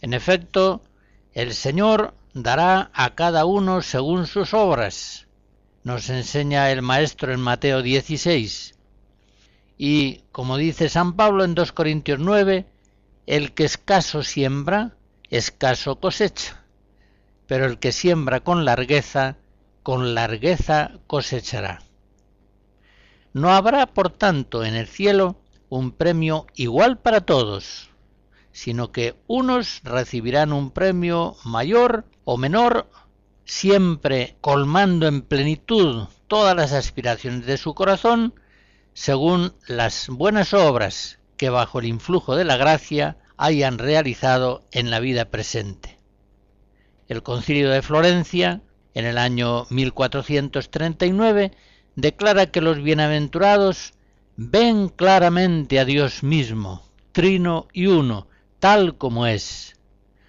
En 0.00 0.14
efecto, 0.14 0.84
el 1.32 1.54
Señor 1.54 2.14
dará 2.34 2.92
a 2.94 3.16
cada 3.16 3.46
uno 3.46 3.82
según 3.82 4.28
sus 4.28 4.54
obras, 4.54 5.26
nos 5.82 6.08
enseña 6.08 6.70
el 6.70 6.82
Maestro 6.82 7.32
en 7.32 7.40
Mateo 7.40 7.82
16. 7.82 8.76
Y, 9.76 10.20
como 10.30 10.56
dice 10.56 10.88
San 10.88 11.14
Pablo 11.14 11.44
en 11.44 11.56
2 11.56 11.72
Corintios 11.72 12.20
9, 12.20 12.64
el 13.26 13.54
que 13.54 13.64
escaso 13.64 14.22
siembra, 14.22 14.94
escaso 15.30 15.98
cosecha, 15.98 16.62
pero 17.48 17.66
el 17.66 17.80
que 17.80 17.90
siembra 17.90 18.38
con 18.38 18.64
largueza, 18.64 19.36
con 19.82 20.14
largueza 20.14 20.92
cosechará. 21.08 21.80
No 23.32 23.50
habrá, 23.52 23.86
por 23.86 24.10
tanto, 24.10 24.64
en 24.64 24.74
el 24.74 24.86
cielo 24.86 25.36
un 25.68 25.92
premio 25.92 26.46
igual 26.54 26.98
para 26.98 27.20
todos, 27.20 27.90
sino 28.52 28.90
que 28.90 29.16
unos 29.26 29.80
recibirán 29.84 30.52
un 30.52 30.70
premio 30.70 31.36
mayor 31.44 32.06
o 32.24 32.36
menor, 32.36 32.88
siempre 33.44 34.36
colmando 34.40 35.06
en 35.06 35.22
plenitud 35.22 36.08
todas 36.26 36.56
las 36.56 36.72
aspiraciones 36.72 37.46
de 37.46 37.56
su 37.56 37.74
corazón, 37.74 38.34
según 38.94 39.54
las 39.66 40.08
buenas 40.08 40.54
obras 40.54 41.18
que 41.36 41.50
bajo 41.50 41.78
el 41.78 41.86
influjo 41.86 42.34
de 42.34 42.44
la 42.44 42.56
gracia 42.56 43.16
hayan 43.36 43.78
realizado 43.78 44.64
en 44.72 44.90
la 44.90 45.00
vida 45.00 45.26
presente. 45.26 45.98
El 47.06 47.22
concilio 47.22 47.70
de 47.70 47.80
Florencia, 47.80 48.60
en 48.92 49.06
el 49.06 49.16
año 49.16 49.66
1439, 49.70 51.52
declara 51.98 52.46
que 52.46 52.60
los 52.60 52.80
bienaventurados 52.80 53.92
ven 54.36 54.88
claramente 54.88 55.80
a 55.80 55.84
Dios 55.84 56.22
mismo, 56.22 56.84
trino 57.10 57.66
y 57.72 57.86
uno, 57.86 58.28
tal 58.60 58.96
como 58.96 59.26
es. 59.26 59.74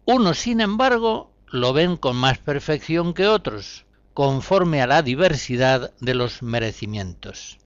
Unos, 0.04 0.40
sin 0.40 0.62
embargo, 0.62 1.32
lo 1.46 1.72
ven 1.72 1.96
con 1.96 2.16
más 2.16 2.40
perfección 2.40 3.14
que 3.14 3.28
otros, 3.28 3.86
conforme 4.16 4.82
a 4.82 4.88
la 4.88 5.04
diversidad 5.04 5.94
de 6.00 6.16
los 6.16 6.42
merecimientos. 6.42 7.60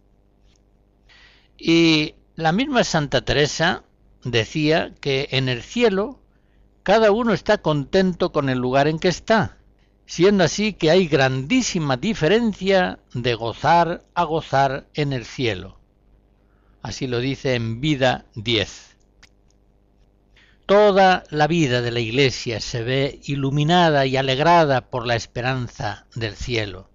Y 1.58 2.16
la 2.36 2.52
misma 2.52 2.84
Santa 2.84 3.24
Teresa 3.24 3.86
decía 4.26 4.94
que 5.00 5.30
en 5.32 5.48
el 5.48 5.64
cielo 5.64 6.20
cada 6.84 7.12
uno 7.12 7.32
está 7.32 7.60
contento 7.60 8.34
con 8.34 8.50
el 8.50 8.60
lugar 8.60 8.90
en 8.90 9.00
que 9.00 9.08
está, 9.08 9.60
siendo 10.06 10.44
así 10.44 10.74
que 10.74 10.92
hay 10.92 11.08
grandísima 11.08 11.98
diferencia 11.98 13.00
de 13.14 13.36
gozar 13.36 14.04
a 14.14 14.24
gozar 14.24 14.88
en 14.94 15.14
el 15.14 15.26
cielo. 15.26 15.78
Así 16.82 17.08
lo 17.08 17.20
dice 17.20 17.56
en 17.56 17.80
Vida 17.80 18.26
10. 18.36 18.98
Toda 20.66 21.24
la 21.30 21.48
vida 21.48 21.82
de 21.82 21.92
la 21.92 22.00
Iglesia 22.00 22.60
se 22.60 22.84
ve 22.84 23.20
iluminada 23.26 24.06
y 24.06 24.18
alegrada 24.18 24.82
por 24.82 25.06
la 25.06 25.16
esperanza 25.16 26.06
del 26.16 26.36
cielo. 26.36 26.90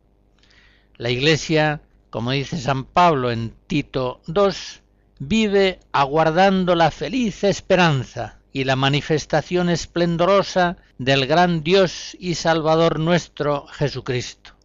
La 0.97 1.11
Iglesia, 1.11 1.83
como 2.11 2.33
dice 2.33 2.59
San 2.59 2.85
Pablo 2.85 3.31
en 3.31 3.55
Tito 3.67 4.21
2, 4.27 4.83
vive 5.19 5.81
aguardando 5.93 6.75
la 6.75 6.91
feliz 6.91 7.45
esperanza 7.45 8.38
y 8.59 8.65
la 8.65 8.75
manifestación 8.75 9.69
esplendorosa 9.69 10.79
del 10.99 11.29
gran 11.29 11.63
Dios 11.63 12.17
y 12.19 12.35
Salvador 12.35 12.99
nuestro 12.99 13.69
Jesucristo. 13.69 14.57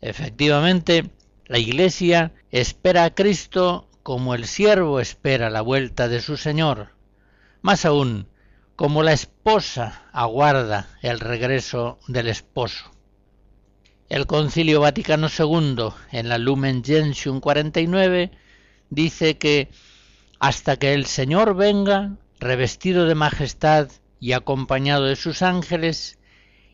Efectivamente, 0.00 1.10
la 1.46 1.58
Iglesia 1.58 2.32
espera 2.52 3.02
a 3.02 3.12
Cristo 3.12 3.88
como 4.04 4.36
el 4.36 4.46
siervo 4.46 5.00
espera 5.00 5.50
la 5.50 5.62
vuelta 5.62 6.06
de 6.06 6.20
su 6.20 6.36
Señor, 6.36 6.90
más 7.60 7.84
aún, 7.84 8.28
como 8.76 9.02
la 9.02 9.14
esposa 9.14 10.04
aguarda 10.12 10.88
el 11.02 11.18
regreso 11.18 11.98
del 12.06 12.28
esposo. 12.28 12.92
El 14.08 14.28
Concilio 14.28 14.78
Vaticano 14.78 15.26
II, 15.26 15.88
en 16.12 16.28
la 16.28 16.38
Lumen 16.38 16.84
Gentium 16.84 17.40
49, 17.40 18.30
dice 18.90 19.38
que 19.38 19.70
hasta 20.38 20.76
que 20.76 20.94
el 20.94 21.06
Señor 21.06 21.56
venga, 21.56 22.16
revestido 22.38 23.06
de 23.06 23.14
majestad 23.14 23.90
y 24.20 24.32
acompañado 24.32 25.04
de 25.04 25.16
sus 25.16 25.42
ángeles, 25.42 26.18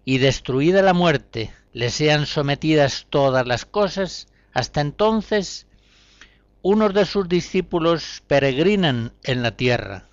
y 0.05 0.19
destruida 0.19 0.83
la 0.83 0.95
muerte, 0.95 1.53
le 1.73 1.91
sean 1.91 2.27
sometidas 2.27 3.07
todas 3.09 3.47
las 3.47 3.65
cosas, 3.65 4.27
hasta 4.53 4.81
entonces 4.81 5.67
unos 6.61 6.95
de 6.95 7.05
sus 7.05 7.29
discípulos 7.29 8.23
peregrinan 8.27 9.13
en 9.25 9.43
la 9.43 9.57
tierra, 9.57 10.09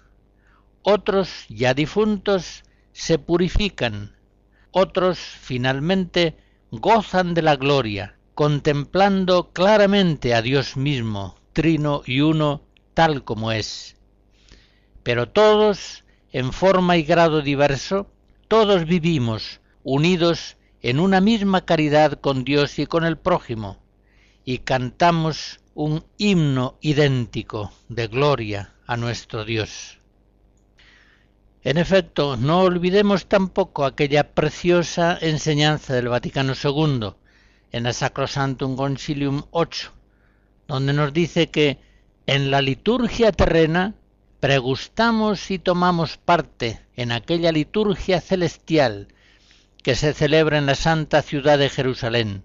otros 0.81 1.45
ya 1.49 1.73
difuntos 1.73 2.63
se 2.93 3.19
purifican, 3.19 4.15
otros 4.71 5.19
finalmente 5.19 6.37
gozan 6.71 7.33
de 7.33 7.41
la 7.41 7.55
gloria, 7.55 8.15
contemplando 8.35 9.51
claramente 9.51 10.33
a 10.33 10.41
Dios 10.41 10.77
mismo, 10.77 11.35
trino 11.53 12.01
y 12.05 12.21
uno, 12.21 12.63
tal 12.93 13.23
como 13.23 13.51
es. 13.51 13.98
Pero 15.09 15.27
todos, 15.27 16.03
en 16.31 16.53
forma 16.53 16.95
y 16.95 17.01
grado 17.01 17.41
diverso, 17.41 18.11
todos 18.47 18.85
vivimos 18.85 19.59
unidos 19.81 20.55
en 20.83 20.99
una 20.99 21.19
misma 21.19 21.65
caridad 21.65 22.19
con 22.21 22.43
Dios 22.43 22.77
y 22.77 22.85
con 22.85 23.03
el 23.03 23.17
prójimo, 23.17 23.79
y 24.45 24.59
cantamos 24.59 25.61
un 25.73 26.05
himno 26.19 26.77
idéntico 26.81 27.71
de 27.87 28.05
gloria 28.05 28.75
a 28.85 28.97
nuestro 28.97 29.45
Dios. 29.45 29.97
En 31.63 31.79
efecto, 31.79 32.37
no 32.37 32.59
olvidemos 32.59 33.25
tampoco 33.25 33.85
aquella 33.85 34.35
preciosa 34.35 35.17
enseñanza 35.19 35.95
del 35.95 36.09
Vaticano 36.09 36.53
II 36.53 37.13
en 37.71 37.81
la 37.81 37.93
Sacrosantum 37.93 38.75
Concilium 38.75 39.41
8, 39.49 39.91
donde 40.67 40.93
nos 40.93 41.11
dice 41.13 41.49
que 41.49 41.79
en 42.27 42.51
la 42.51 42.61
liturgia 42.61 43.31
terrena 43.31 43.95
pregustamos 44.39 45.51
y 45.51 45.59
tomamos 45.59 46.17
parte 46.17 46.81
en 46.95 47.11
aquella 47.11 47.51
liturgia 47.51 48.21
celestial 48.21 49.09
que 49.83 49.95
se 49.95 50.13
celebra 50.13 50.57
en 50.57 50.65
la 50.65 50.75
santa 50.75 51.21
ciudad 51.21 51.57
de 51.57 51.69
Jerusalén, 51.69 52.43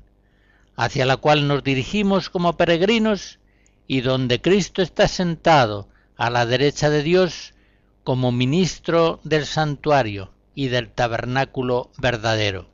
hacia 0.76 1.06
la 1.06 1.16
cual 1.16 1.46
nos 1.46 1.62
dirigimos 1.62 2.30
como 2.30 2.56
peregrinos 2.56 3.38
y 3.86 4.00
donde 4.00 4.40
Cristo 4.40 4.82
está 4.82 5.08
sentado 5.08 5.88
a 6.16 6.30
la 6.30 6.46
derecha 6.46 6.90
de 6.90 7.02
Dios 7.02 7.54
como 8.02 8.32
ministro 8.32 9.20
del 9.24 9.46
santuario 9.46 10.32
y 10.54 10.68
del 10.68 10.90
tabernáculo 10.90 11.90
verdadero. 11.98 12.68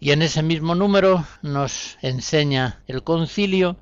Y 0.00 0.10
en 0.12 0.22
ese 0.22 0.42
mismo 0.42 0.74
número 0.74 1.24
nos 1.42 1.98
enseña 2.02 2.82
el 2.86 3.02
concilio 3.02 3.76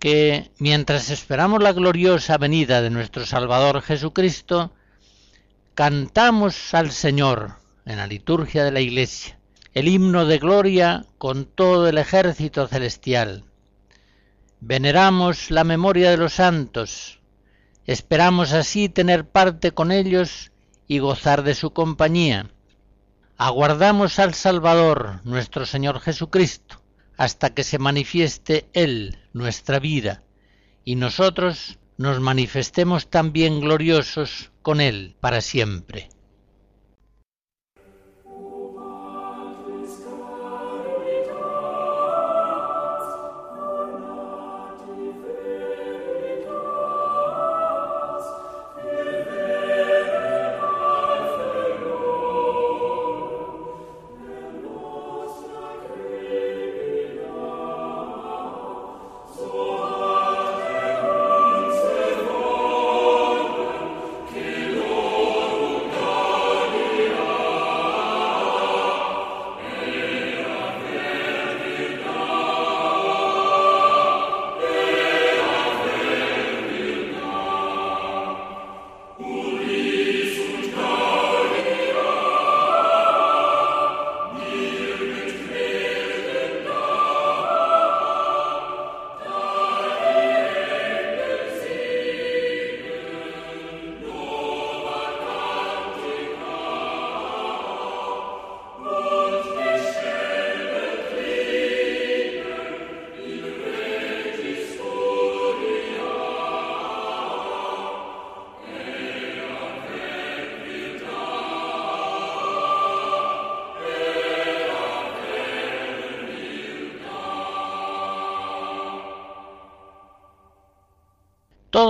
que 0.00 0.50
mientras 0.58 1.10
esperamos 1.10 1.62
la 1.62 1.72
gloriosa 1.72 2.36
venida 2.38 2.82
de 2.82 2.90
nuestro 2.90 3.24
Salvador 3.24 3.82
Jesucristo, 3.82 4.72
cantamos 5.74 6.74
al 6.74 6.90
Señor 6.90 7.54
en 7.86 7.98
la 7.98 8.08
liturgia 8.08 8.64
de 8.64 8.72
la 8.72 8.80
Iglesia 8.80 9.40
el 9.72 9.86
himno 9.86 10.26
de 10.26 10.38
gloria 10.38 11.06
con 11.18 11.44
todo 11.44 11.88
el 11.88 11.98
ejército 11.98 12.66
celestial. 12.66 13.44
Veneramos 14.60 15.50
la 15.50 15.64
memoria 15.64 16.10
de 16.10 16.16
los 16.16 16.34
santos, 16.34 17.20
esperamos 17.86 18.52
así 18.52 18.88
tener 18.88 19.28
parte 19.28 19.70
con 19.70 19.92
ellos 19.92 20.50
y 20.88 20.98
gozar 20.98 21.44
de 21.44 21.54
su 21.54 21.72
compañía. 21.72 22.50
Aguardamos 23.36 24.18
al 24.18 24.34
Salvador, 24.34 25.20
nuestro 25.24 25.64
Señor 25.64 26.00
Jesucristo, 26.00 26.79
hasta 27.20 27.50
que 27.50 27.64
se 27.64 27.78
manifieste 27.78 28.66
Él, 28.72 29.18
nuestra 29.34 29.78
vida, 29.78 30.22
y 30.86 30.94
nosotros 30.94 31.78
nos 31.98 32.18
manifestemos 32.18 33.10
también 33.10 33.60
gloriosos 33.60 34.52
con 34.62 34.80
Él 34.80 35.16
para 35.20 35.42
siempre. 35.42 36.08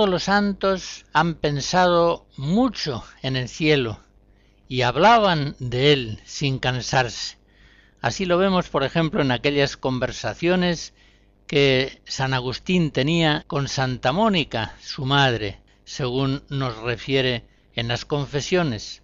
Todos 0.01 0.09
los 0.09 0.23
santos 0.23 1.05
han 1.13 1.35
pensado 1.35 2.25
mucho 2.35 3.03
en 3.21 3.35
el 3.35 3.47
cielo 3.47 3.99
y 4.67 4.81
hablaban 4.81 5.55
de 5.59 5.93
él 5.93 6.19
sin 6.25 6.57
cansarse. 6.57 7.37
Así 8.01 8.25
lo 8.25 8.39
vemos, 8.39 8.67
por 8.67 8.83
ejemplo, 8.83 9.21
en 9.21 9.29
aquellas 9.29 9.77
conversaciones 9.77 10.95
que 11.45 12.01
San 12.05 12.33
Agustín 12.33 12.89
tenía 12.89 13.43
con 13.45 13.67
Santa 13.67 14.11
Mónica, 14.11 14.75
su 14.81 15.05
madre, 15.05 15.61
según 15.85 16.41
nos 16.49 16.77
refiere 16.77 17.45
en 17.75 17.87
las 17.87 18.03
confesiones, 18.03 19.03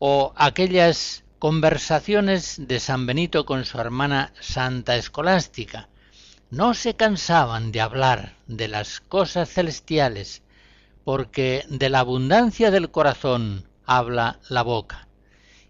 o 0.00 0.32
aquellas 0.34 1.22
conversaciones 1.38 2.56
de 2.66 2.80
San 2.80 3.06
Benito 3.06 3.46
con 3.46 3.64
su 3.64 3.78
hermana 3.78 4.32
Santa 4.40 4.96
Escolástica. 4.96 5.88
No 6.50 6.72
se 6.72 6.94
cansaban 6.94 7.72
de 7.72 7.82
hablar 7.82 8.34
de 8.46 8.68
las 8.68 9.00
cosas 9.00 9.50
celestiales, 9.50 10.42
porque 11.04 11.64
de 11.68 11.90
la 11.90 12.00
abundancia 12.00 12.70
del 12.70 12.90
corazón 12.90 13.68
habla 13.84 14.40
la 14.48 14.62
boca. 14.62 15.08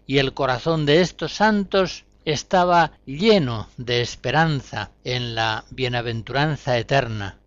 Y 0.07 0.19
el 0.19 0.33
corazón 0.33 0.85
de 0.85 1.01
estos 1.01 1.33
santos 1.33 2.05
estaba 2.23 2.93
lleno 3.05 3.67
de 3.75 4.01
esperanza 4.01 4.91
en 5.03 5.35
la 5.35 5.65
bienaventuranza 5.69 6.77
eterna. 6.77 7.39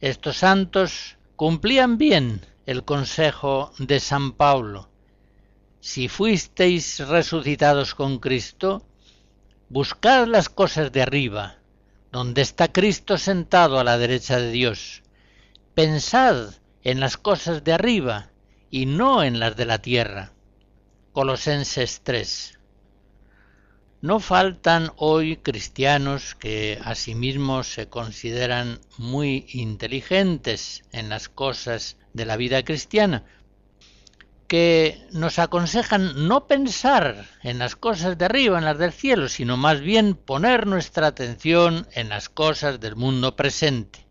Estos 0.00 0.38
santos 0.38 1.18
cumplían 1.36 1.98
bien 1.98 2.40
el 2.64 2.84
consejo 2.84 3.72
de 3.78 4.00
San 4.00 4.32
Pablo. 4.32 4.88
Si 5.80 6.08
fuisteis 6.08 7.06
resucitados 7.06 7.94
con 7.94 8.18
Cristo, 8.18 8.86
buscad 9.68 10.26
las 10.26 10.48
cosas 10.48 10.90
de 10.92 11.02
arriba, 11.02 11.56
donde 12.12 12.42
está 12.42 12.70
Cristo 12.70 13.16
sentado 13.16 13.80
a 13.80 13.84
la 13.84 13.96
derecha 13.96 14.38
de 14.38 14.52
Dios. 14.52 15.02
Pensad 15.74 16.54
en 16.82 17.00
las 17.00 17.16
cosas 17.16 17.64
de 17.64 17.72
arriba, 17.72 18.28
y 18.70 18.86
no 18.86 19.22
en 19.22 19.40
las 19.40 19.56
de 19.56 19.66
la 19.66 19.78
tierra. 19.78 20.32
Colosenses 21.12 22.02
3. 22.04 22.58
No 24.02 24.18
faltan 24.18 24.90
hoy 24.96 25.36
cristianos 25.36 26.34
que 26.34 26.78
asimismo 26.82 27.62
se 27.64 27.88
consideran 27.88 28.80
muy 28.98 29.46
inteligentes 29.50 30.84
en 30.92 31.08
las 31.08 31.28
cosas 31.28 31.96
de 32.12 32.26
la 32.26 32.36
vida 32.36 32.62
cristiana, 32.62 33.24
que 34.52 35.08
nos 35.12 35.38
aconsejan 35.38 36.28
no 36.28 36.46
pensar 36.46 37.24
en 37.42 37.58
las 37.58 37.74
cosas 37.74 38.18
de 38.18 38.26
arriba, 38.26 38.58
en 38.58 38.66
las 38.66 38.76
del 38.76 38.92
cielo, 38.92 39.30
sino 39.30 39.56
más 39.56 39.80
bien 39.80 40.14
poner 40.14 40.66
nuestra 40.66 41.06
atención 41.06 41.88
en 41.92 42.10
las 42.10 42.28
cosas 42.28 42.78
del 42.78 42.94
mundo 42.94 43.34
presente 43.34 44.02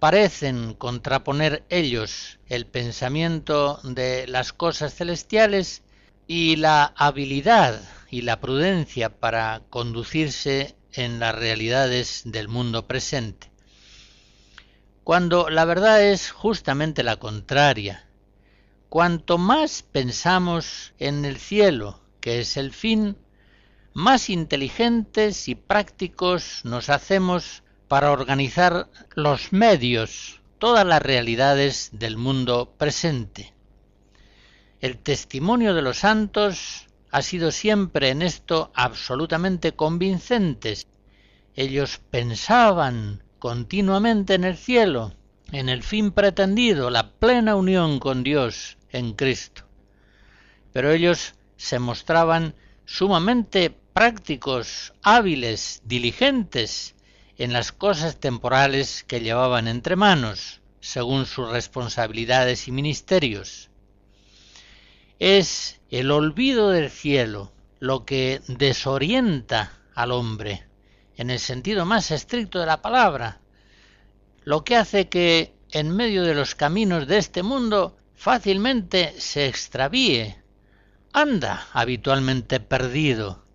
parecen 0.00 0.72
contraponer 0.72 1.62
ellos 1.68 2.38
el 2.46 2.64
pensamiento 2.64 3.80
de 3.82 4.26
las 4.28 4.52
cosas 4.52 4.94
celestiales 4.94 5.82
y 6.26 6.56
la 6.56 6.94
habilidad 6.96 7.82
y 8.08 8.22
la 8.22 8.40
prudencia 8.40 9.10
para 9.10 9.62
conducirse 9.68 10.74
en 10.92 11.20
las 11.20 11.34
realidades 11.34 12.22
del 12.24 12.48
mundo 12.48 12.86
presente. 12.86 13.50
Cuando 15.04 15.50
la 15.50 15.64
verdad 15.64 16.02
es 16.02 16.30
justamente 16.30 17.02
la 17.02 17.16
contraria. 17.16 18.09
Cuanto 18.90 19.38
más 19.38 19.84
pensamos 19.84 20.94
en 20.98 21.24
el 21.24 21.36
cielo, 21.36 22.00
que 22.20 22.40
es 22.40 22.56
el 22.56 22.72
fin, 22.72 23.16
más 23.92 24.28
inteligentes 24.28 25.46
y 25.46 25.54
prácticos 25.54 26.62
nos 26.64 26.90
hacemos 26.90 27.62
para 27.86 28.10
organizar 28.10 28.88
los 29.14 29.52
medios, 29.52 30.40
todas 30.58 30.84
las 30.84 31.00
realidades 31.00 31.90
del 31.92 32.16
mundo 32.16 32.74
presente. 32.78 33.54
El 34.80 34.98
testimonio 34.98 35.72
de 35.72 35.82
los 35.82 35.98
santos 35.98 36.88
ha 37.12 37.22
sido 37.22 37.52
siempre 37.52 38.08
en 38.08 38.22
esto 38.22 38.72
absolutamente 38.74 39.70
convincentes. 39.70 40.88
Ellos 41.54 42.00
pensaban 42.10 43.22
continuamente 43.38 44.34
en 44.34 44.42
el 44.42 44.56
cielo, 44.56 45.14
en 45.52 45.68
el 45.68 45.84
fin 45.84 46.10
pretendido, 46.10 46.90
la 46.90 47.12
plena 47.12 47.54
unión 47.54 48.00
con 48.00 48.24
Dios 48.24 48.78
en 48.92 49.14
Cristo. 49.14 49.62
Pero 50.72 50.90
ellos 50.92 51.34
se 51.56 51.78
mostraban 51.78 52.54
sumamente 52.86 53.74
prácticos, 53.92 54.92
hábiles, 55.02 55.82
diligentes 55.84 56.94
en 57.38 57.52
las 57.52 57.72
cosas 57.72 58.18
temporales 58.18 59.04
que 59.06 59.20
llevaban 59.20 59.68
entre 59.68 59.96
manos, 59.96 60.60
según 60.80 61.26
sus 61.26 61.50
responsabilidades 61.50 62.68
y 62.68 62.72
ministerios. 62.72 63.70
Es 65.18 65.80
el 65.90 66.10
olvido 66.10 66.70
del 66.70 66.90
cielo 66.90 67.52
lo 67.78 68.04
que 68.04 68.40
desorienta 68.46 69.72
al 69.94 70.12
hombre, 70.12 70.66
en 71.16 71.30
el 71.30 71.38
sentido 71.38 71.84
más 71.84 72.10
estricto 72.10 72.58
de 72.58 72.66
la 72.66 72.82
palabra, 72.82 73.40
lo 74.44 74.64
que 74.64 74.76
hace 74.76 75.08
que 75.08 75.54
en 75.72 75.94
medio 75.94 76.24
de 76.24 76.34
los 76.34 76.54
caminos 76.54 77.06
de 77.06 77.18
este 77.18 77.42
mundo 77.42 77.96
fácilmente 78.20 79.14
se 79.16 79.46
extravíe, 79.46 80.36
anda 81.10 81.66
habitualmente 81.72 82.60
perdido, 82.60 83.46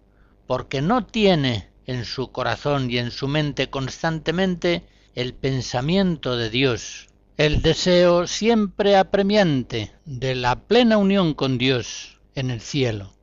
porque 0.47 0.81
no 0.81 1.05
tiene 1.05 1.69
en 1.85 2.03
su 2.03 2.31
corazón 2.31 2.89
y 2.89 2.97
en 2.97 3.11
su 3.11 3.27
mente 3.27 3.69
constantemente 3.69 4.83
el 5.13 5.35
pensamiento 5.35 6.35
de 6.35 6.49
Dios, 6.49 7.09
el 7.37 7.61
deseo 7.61 8.25
siempre 8.25 8.97
apremiante 8.97 9.91
de 10.03 10.33
la 10.33 10.55
plena 10.55 10.97
unión 10.97 11.35
con 11.35 11.59
Dios 11.59 12.19
en 12.33 12.49
el 12.49 12.59
cielo. 12.59 13.13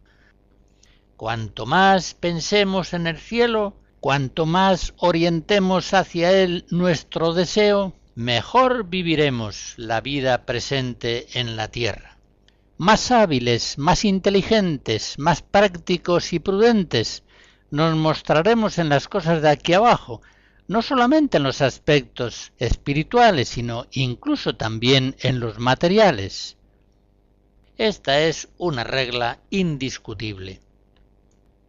Cuanto 1.16 1.66
más 1.66 2.14
pensemos 2.14 2.94
en 2.94 3.08
el 3.08 3.18
cielo, 3.18 3.74
cuanto 3.98 4.46
más 4.46 4.94
orientemos 4.96 5.92
hacia 5.92 6.30
él 6.30 6.66
nuestro 6.70 7.34
deseo, 7.34 7.96
mejor 8.14 8.88
viviremos 8.88 9.74
la 9.76 10.00
vida 10.00 10.44
presente 10.44 11.26
en 11.38 11.56
la 11.56 11.68
tierra. 11.68 12.18
Más 12.76 13.10
hábiles, 13.10 13.78
más 13.78 14.04
inteligentes, 14.04 15.18
más 15.18 15.42
prácticos 15.42 16.32
y 16.32 16.38
prudentes 16.38 17.22
nos 17.70 17.96
mostraremos 17.96 18.78
en 18.78 18.90
las 18.90 19.08
cosas 19.08 19.40
de 19.40 19.48
aquí 19.48 19.72
abajo, 19.72 20.20
no 20.68 20.82
solamente 20.82 21.38
en 21.38 21.42
los 21.42 21.62
aspectos 21.62 22.52
espirituales, 22.58 23.48
sino 23.48 23.86
incluso 23.92 24.56
también 24.56 25.16
en 25.20 25.40
los 25.40 25.58
materiales. 25.58 26.58
Esta 27.78 28.20
es 28.20 28.48
una 28.58 28.84
regla 28.84 29.38
indiscutible. 29.48 30.60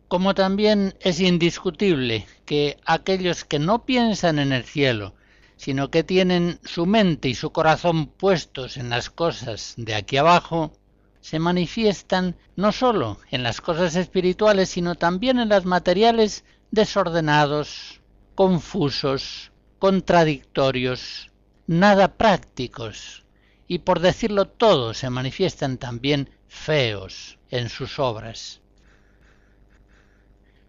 Como 0.09 0.35
también 0.35 0.93
es 0.99 1.21
indiscutible 1.21 2.27
que 2.45 2.77
aquellos 2.85 3.45
que 3.45 3.59
no 3.59 3.85
piensan 3.85 4.39
en 4.39 4.51
el 4.51 4.65
cielo, 4.65 5.15
sino 5.63 5.89
que 5.89 6.03
tienen 6.03 6.59
su 6.65 6.85
mente 6.85 7.29
y 7.29 7.35
su 7.35 7.53
corazón 7.53 8.07
puestos 8.07 8.75
en 8.75 8.89
las 8.89 9.09
cosas 9.09 9.75
de 9.77 9.95
aquí 9.95 10.17
abajo, 10.17 10.73
se 11.21 11.39
manifiestan 11.39 12.35
no 12.57 12.73
sólo 12.73 13.17
en 13.31 13.43
las 13.43 13.61
cosas 13.61 13.95
espirituales, 13.95 14.67
sino 14.67 14.95
también 14.95 15.39
en 15.39 15.47
las 15.47 15.63
materiales 15.63 16.43
desordenados, 16.71 18.01
confusos, 18.35 19.53
contradictorios, 19.79 21.31
nada 21.65 22.17
prácticos, 22.17 23.23
y 23.65 23.79
por 23.79 24.01
decirlo 24.01 24.49
todo 24.49 24.93
se 24.93 25.09
manifiestan 25.09 25.77
también 25.77 26.29
feos 26.49 27.39
en 27.51 27.69
sus 27.69 27.99
obras. 27.99 28.59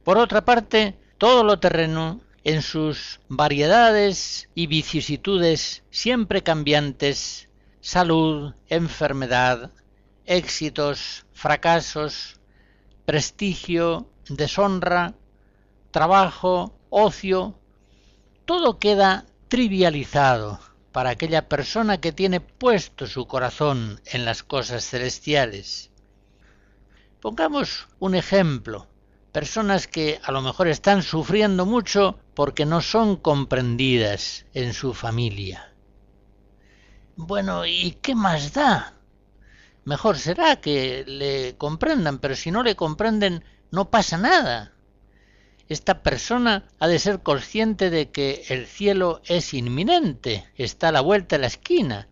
Por 0.04 0.18
otra 0.18 0.44
parte, 0.44 0.96
todo 1.18 1.42
lo 1.42 1.58
terreno, 1.58 2.20
en 2.44 2.60
sus 2.60 3.20
variedades 3.28 4.50
y 4.54 4.66
vicisitudes 4.66 5.82
siempre 5.90 6.42
cambiantes, 6.42 7.48
salud, 7.80 8.54
enfermedad, 8.68 9.72
éxitos, 10.26 11.24
fracasos, 11.32 12.38
prestigio, 13.06 14.06
deshonra, 14.28 15.14
trabajo, 15.90 16.78
ocio, 16.90 17.58
todo 18.44 18.78
queda 18.78 19.24
trivializado 19.48 20.60
para 20.92 21.10
aquella 21.10 21.48
persona 21.48 21.98
que 21.98 22.12
tiene 22.12 22.40
puesto 22.40 23.06
su 23.06 23.26
corazón 23.26 24.00
en 24.04 24.26
las 24.26 24.42
cosas 24.42 24.84
celestiales. 24.88 25.90
Pongamos 27.20 27.88
un 27.98 28.14
ejemplo, 28.14 28.86
personas 29.32 29.88
que 29.88 30.20
a 30.22 30.30
lo 30.30 30.42
mejor 30.42 30.68
están 30.68 31.02
sufriendo 31.02 31.64
mucho 31.64 32.18
porque 32.34 32.66
no 32.66 32.80
son 32.80 33.16
comprendidas 33.16 34.46
en 34.54 34.72
su 34.72 34.94
familia. 34.94 35.72
Bueno, 37.16 37.64
¿y 37.66 37.98
qué 38.02 38.14
más 38.14 38.52
da? 38.52 38.94
mejor 39.84 40.18
será 40.18 40.56
que 40.56 41.04
le 41.06 41.56
comprendan, 41.56 42.18
pero 42.18 42.34
si 42.34 42.50
no 42.50 42.62
le 42.62 42.76
comprenden, 42.76 43.44
no 43.70 43.90
pasa 43.90 44.18
nada. 44.18 44.72
esta 45.66 46.02
persona 46.02 46.68
ha 46.78 46.88
de 46.88 46.98
ser 46.98 47.22
consciente 47.22 47.88
de 47.88 48.10
que 48.10 48.44
el 48.48 48.66
cielo 48.66 49.22
es 49.24 49.54
inminente, 49.54 50.44
está 50.56 50.88
a 50.88 50.92
la 50.92 51.00
vuelta 51.00 51.36
de 51.36 51.40
la 51.40 51.46
esquina. 51.46 52.08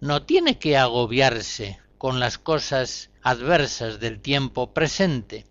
No 0.00 0.22
tiene 0.22 0.58
que 0.58 0.76
agobiarse 0.76 1.80
con 1.98 2.20
las 2.20 2.38
cosas 2.38 3.10
adversas 3.22 3.98
del 3.98 4.20
tiempo 4.20 4.72
presente. 4.72 5.46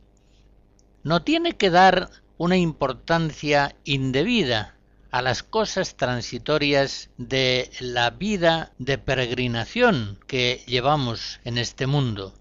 No 1.03 1.23
tiene 1.23 1.57
que 1.57 1.69
dar 1.69 2.09
una 2.41 2.57
importancia 2.57 3.75
indebida 3.83 4.75
a 5.11 5.21
las 5.21 5.43
cosas 5.43 5.95
transitorias 5.95 7.11
de 7.19 7.69
la 7.79 8.09
vida 8.09 8.71
de 8.79 8.97
peregrinación 8.97 10.17
que 10.25 10.63
llevamos 10.65 11.39
en 11.43 11.59
este 11.59 11.85
mundo. 11.85 12.33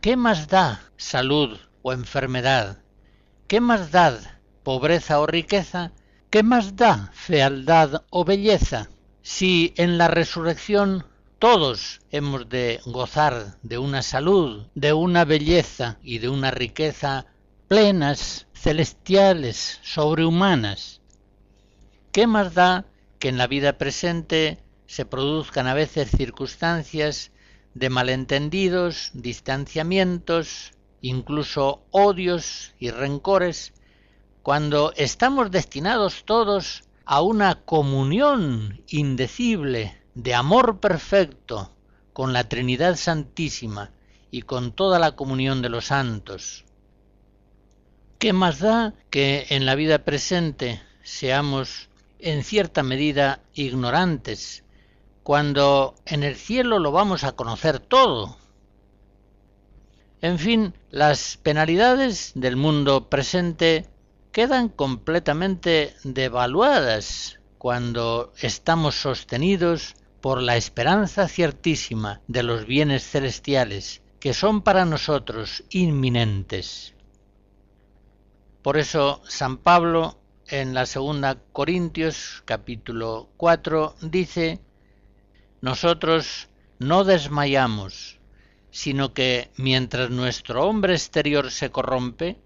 ¿Qué 0.00 0.16
más 0.16 0.46
da 0.46 0.92
salud 0.96 1.58
o 1.82 1.92
enfermedad? 1.92 2.78
¿Qué 3.48 3.60
más 3.60 3.90
da 3.90 4.38
pobreza 4.62 5.18
o 5.18 5.26
riqueza? 5.26 5.90
¿Qué 6.30 6.44
más 6.44 6.76
da 6.76 7.10
fealdad 7.14 8.04
o 8.10 8.24
belleza? 8.24 8.90
Si 9.22 9.74
en 9.76 9.98
la 9.98 10.06
resurrección 10.06 11.04
todos 11.40 12.00
hemos 12.12 12.48
de 12.48 12.80
gozar 12.86 13.58
de 13.64 13.78
una 13.78 14.02
salud, 14.02 14.68
de 14.76 14.92
una 14.92 15.24
belleza 15.24 15.98
y 16.00 16.18
de 16.18 16.28
una 16.28 16.52
riqueza 16.52 17.26
plenas, 17.72 18.48
celestiales, 18.52 19.80
sobrehumanas. 19.82 21.00
¿Qué 22.12 22.26
más 22.26 22.52
da 22.52 22.84
que 23.18 23.30
en 23.30 23.38
la 23.38 23.46
vida 23.46 23.78
presente 23.78 24.62
se 24.84 25.06
produzcan 25.06 25.66
a 25.66 25.72
veces 25.72 26.10
circunstancias 26.10 27.32
de 27.72 27.88
malentendidos, 27.88 29.10
distanciamientos, 29.14 30.72
incluso 31.00 31.86
odios 31.90 32.74
y 32.78 32.90
rencores, 32.90 33.72
cuando 34.42 34.92
estamos 34.96 35.50
destinados 35.50 36.26
todos 36.26 36.82
a 37.06 37.22
una 37.22 37.62
comunión 37.64 38.82
indecible 38.88 39.98
de 40.14 40.34
amor 40.34 40.78
perfecto 40.78 41.74
con 42.12 42.34
la 42.34 42.50
Trinidad 42.50 42.96
Santísima 42.96 43.92
y 44.30 44.42
con 44.42 44.72
toda 44.72 44.98
la 44.98 45.16
comunión 45.16 45.62
de 45.62 45.70
los 45.70 45.86
santos. 45.86 46.66
¿Qué 48.22 48.32
más 48.32 48.60
da 48.60 48.94
que 49.10 49.46
en 49.48 49.66
la 49.66 49.74
vida 49.74 50.04
presente 50.04 50.80
seamos 51.02 51.88
en 52.20 52.44
cierta 52.44 52.84
medida 52.84 53.40
ignorantes, 53.52 54.62
cuando 55.24 55.96
en 56.06 56.22
el 56.22 56.36
cielo 56.36 56.78
lo 56.78 56.92
vamos 56.92 57.24
a 57.24 57.32
conocer 57.32 57.80
todo? 57.80 58.36
En 60.20 60.38
fin, 60.38 60.72
las 60.92 61.36
penalidades 61.36 62.30
del 62.36 62.54
mundo 62.54 63.08
presente 63.08 63.88
quedan 64.30 64.68
completamente 64.68 65.96
devaluadas 66.04 67.40
cuando 67.58 68.32
estamos 68.38 68.94
sostenidos 68.94 69.96
por 70.20 70.40
la 70.40 70.56
esperanza 70.56 71.26
ciertísima 71.26 72.20
de 72.28 72.44
los 72.44 72.66
bienes 72.66 73.02
celestiales 73.02 74.00
que 74.20 74.32
son 74.32 74.62
para 74.62 74.84
nosotros 74.84 75.64
inminentes. 75.70 76.94
Por 78.62 78.76
eso 78.76 79.20
San 79.26 79.56
Pablo 79.56 80.20
en 80.46 80.72
la 80.72 80.86
segunda 80.86 81.36
Corintios 81.52 82.42
capítulo 82.44 83.28
4 83.36 83.96
dice, 84.02 84.60
nosotros 85.60 86.48
no 86.78 87.02
desmayamos, 87.02 88.20
sino 88.70 89.14
que 89.14 89.50
mientras 89.56 90.10
nuestro 90.10 90.64
hombre 90.64 90.94
exterior 90.94 91.50
se 91.50 91.70
corrompe, 91.70 92.38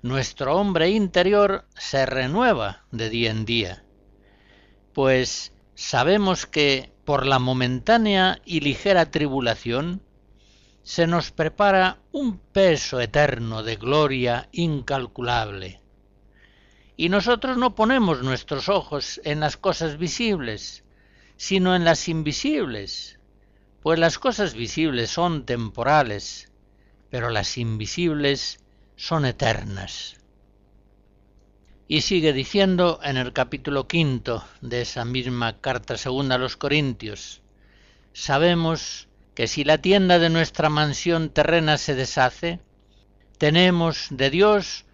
nuestro 0.00 0.56
hombre 0.56 0.88
interior 0.88 1.66
se 1.76 2.06
renueva 2.06 2.86
de 2.90 3.10
día 3.10 3.30
en 3.30 3.44
día. 3.44 3.84
Pues 4.94 5.52
sabemos 5.74 6.46
que 6.46 6.90
por 7.04 7.26
la 7.26 7.38
momentánea 7.38 8.40
y 8.46 8.60
ligera 8.60 9.10
tribulación 9.10 10.00
se 10.84 11.06
nos 11.06 11.30
prepara 11.30 11.98
un 12.12 12.38
peso 12.38 13.00
eterno 13.00 13.62
de 13.62 13.76
gloria 13.76 14.50
incalculable. 14.52 15.80
Y 16.94 17.08
nosotros 17.08 17.56
no 17.56 17.74
ponemos 17.74 18.22
nuestros 18.22 18.68
ojos 18.68 19.18
en 19.24 19.40
las 19.40 19.56
cosas 19.56 19.96
visibles, 19.96 20.84
sino 21.38 21.74
en 21.74 21.84
las 21.84 22.06
invisibles, 22.08 23.18
pues 23.82 23.98
las 23.98 24.18
cosas 24.18 24.54
visibles 24.54 25.10
son 25.10 25.46
temporales, 25.46 26.52
pero 27.08 27.30
las 27.30 27.56
invisibles 27.56 28.60
son 28.94 29.24
eternas. 29.24 30.20
Y 31.88 32.02
sigue 32.02 32.34
diciendo 32.34 33.00
en 33.02 33.16
el 33.16 33.32
capítulo 33.32 33.88
quinto 33.88 34.44
de 34.60 34.82
esa 34.82 35.06
misma 35.06 35.60
carta 35.60 35.96
segunda 35.96 36.34
a 36.34 36.38
los 36.38 36.58
Corintios, 36.58 37.40
sabemos 38.12 39.08
que 39.34 39.48
si 39.48 39.64
la 39.64 39.78
tienda 39.78 40.18
de 40.18 40.30
nuestra 40.30 40.68
mansión 40.68 41.30
terrena 41.30 41.78
se 41.78 41.94
deshace, 41.94 42.60
tenemos 43.38 44.06
de 44.10 44.30
Dios 44.30 44.86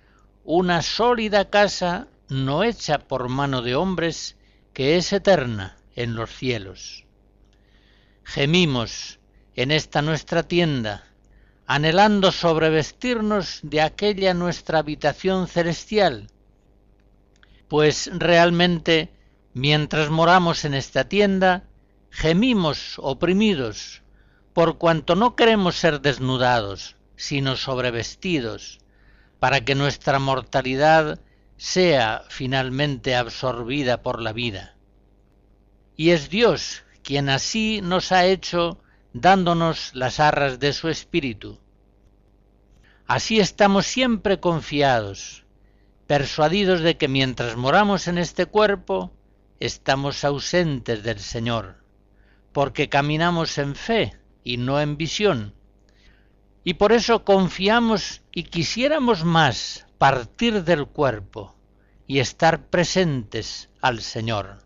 una 0.44 0.82
sólida 0.82 1.50
casa 1.50 2.08
no 2.28 2.62
hecha 2.62 2.98
por 3.00 3.28
mano 3.28 3.60
de 3.60 3.74
hombres, 3.74 4.36
que 4.72 4.96
es 4.96 5.12
eterna 5.12 5.76
en 5.94 6.14
los 6.14 6.30
cielos. 6.30 7.04
Gemimos 8.24 9.18
en 9.56 9.72
esta 9.72 10.00
nuestra 10.00 10.44
tienda, 10.44 11.04
anhelando 11.66 12.32
sobrevestirnos 12.32 13.60
de 13.62 13.82
aquella 13.82 14.32
nuestra 14.32 14.78
habitación 14.78 15.48
celestial, 15.48 16.28
pues 17.68 18.10
realmente 18.12 19.12
mientras 19.52 20.10
moramos 20.10 20.64
en 20.64 20.74
esta 20.74 21.08
tienda, 21.08 21.64
gemimos 22.10 22.94
oprimidos, 22.98 23.99
por 24.52 24.78
cuanto 24.78 25.14
no 25.14 25.36
queremos 25.36 25.76
ser 25.76 26.00
desnudados, 26.00 26.96
sino 27.16 27.56
sobrevestidos, 27.56 28.80
para 29.38 29.64
que 29.64 29.74
nuestra 29.74 30.18
mortalidad 30.18 31.20
sea 31.56 32.24
finalmente 32.28 33.14
absorbida 33.14 34.02
por 34.02 34.20
la 34.20 34.32
vida. 34.32 34.76
Y 35.96 36.10
es 36.10 36.30
Dios 36.30 36.84
quien 37.02 37.28
así 37.28 37.80
nos 37.82 38.12
ha 38.12 38.26
hecho 38.26 38.78
dándonos 39.12 39.94
las 39.94 40.20
arras 40.20 40.58
de 40.58 40.72
su 40.72 40.88
espíritu. 40.88 41.58
Así 43.06 43.40
estamos 43.40 43.86
siempre 43.86 44.40
confiados, 44.40 45.44
persuadidos 46.06 46.80
de 46.80 46.96
que 46.96 47.08
mientras 47.08 47.56
moramos 47.56 48.08
en 48.08 48.18
este 48.18 48.46
cuerpo, 48.46 49.12
estamos 49.58 50.24
ausentes 50.24 51.02
del 51.02 51.18
Señor, 51.18 51.76
porque 52.52 52.88
caminamos 52.88 53.58
en 53.58 53.74
fe 53.74 54.19
y 54.44 54.56
no 54.56 54.80
en 54.80 54.96
visión. 54.96 55.54
Y 56.64 56.74
por 56.74 56.92
eso 56.92 57.24
confiamos 57.24 58.22
y 58.32 58.44
quisiéramos 58.44 59.24
más 59.24 59.86
partir 59.98 60.64
del 60.64 60.86
cuerpo 60.86 61.54
y 62.06 62.18
estar 62.18 62.66
presentes 62.68 63.70
al 63.80 64.00
Señor. 64.00 64.64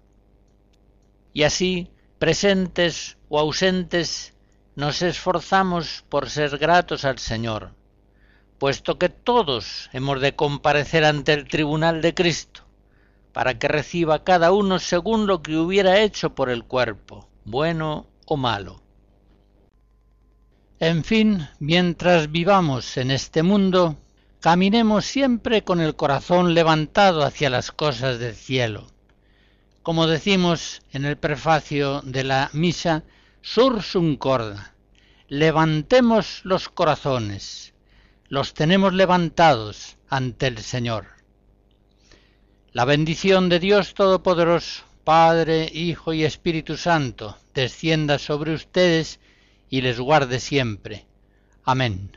Y 1.33 1.43
así, 1.43 1.91
presentes 2.19 3.17
o 3.29 3.39
ausentes, 3.39 4.35
nos 4.77 5.03
esforzamos 5.03 6.05
por 6.09 6.31
ser 6.31 6.59
gratos 6.59 7.05
al 7.05 7.19
Señor 7.19 7.75
puesto 8.59 8.99
que 8.99 9.09
todos 9.09 9.91
hemos 9.93 10.21
de 10.21 10.37
comparecer 10.37 11.05
ante 11.05 11.33
el 11.33 11.49
tribunal 11.49 12.01
de 12.01 12.15
Cristo, 12.15 12.63
para 13.33 13.59
que 13.59 13.69
reciba 13.69 14.25
cada 14.25 14.53
uno 14.53 14.79
según 14.79 15.27
lo 15.27 15.43
que 15.43 15.57
hubiera 15.57 16.01
hecho 16.01 16.35
por 16.35 16.51
el 16.51 16.65
cuerpo, 16.65 17.29
bueno 17.45 18.07
o 18.27 18.37
malo. 18.37 18.81
En 20.87 21.03
fin, 21.03 21.49
mientras 21.61 22.31
vivamos 22.31 22.99
en 22.99 23.11
este 23.11 23.43
mundo, 23.43 23.97
caminemos 24.41 25.07
siempre 25.07 25.65
con 25.65 25.81
el 25.81 25.97
corazón 25.97 26.53
levantado 26.53 27.25
hacia 27.25 27.49
las 27.49 27.73
cosas 27.73 28.19
del 28.19 28.35
cielo. 28.35 28.89
Como 29.83 30.07
decimos 30.07 30.83
en 30.93 31.07
el 31.07 31.17
prefacio 31.17 32.03
de 32.03 32.25
la 32.25 32.51
misa, 32.53 33.03
sursum 33.41 34.17
corda, 34.17 34.75
levantemos 35.29 36.43
los 36.45 36.69
corazones, 36.69 37.73
los 38.29 38.53
tenemos 38.53 38.93
levantados 38.93 39.97
ante 40.11 40.49
el 40.49 40.59
Señor. 40.59 41.07
La 42.73 42.85
bendición 42.85 43.49
de 43.49 43.59
Dios 43.59 43.95
Todopoderoso, 43.95 44.85
Padre, 45.03 45.67
Hijo 45.73 46.13
y 46.13 46.25
Espíritu 46.25 46.77
Santo, 46.77 47.39
descienda 47.55 48.19
sobre 48.19 48.53
ustedes 48.53 49.19
y 49.75 49.81
les 49.81 49.99
guarde 49.99 50.39
siempre. 50.39 51.05
Amén. 51.65 52.17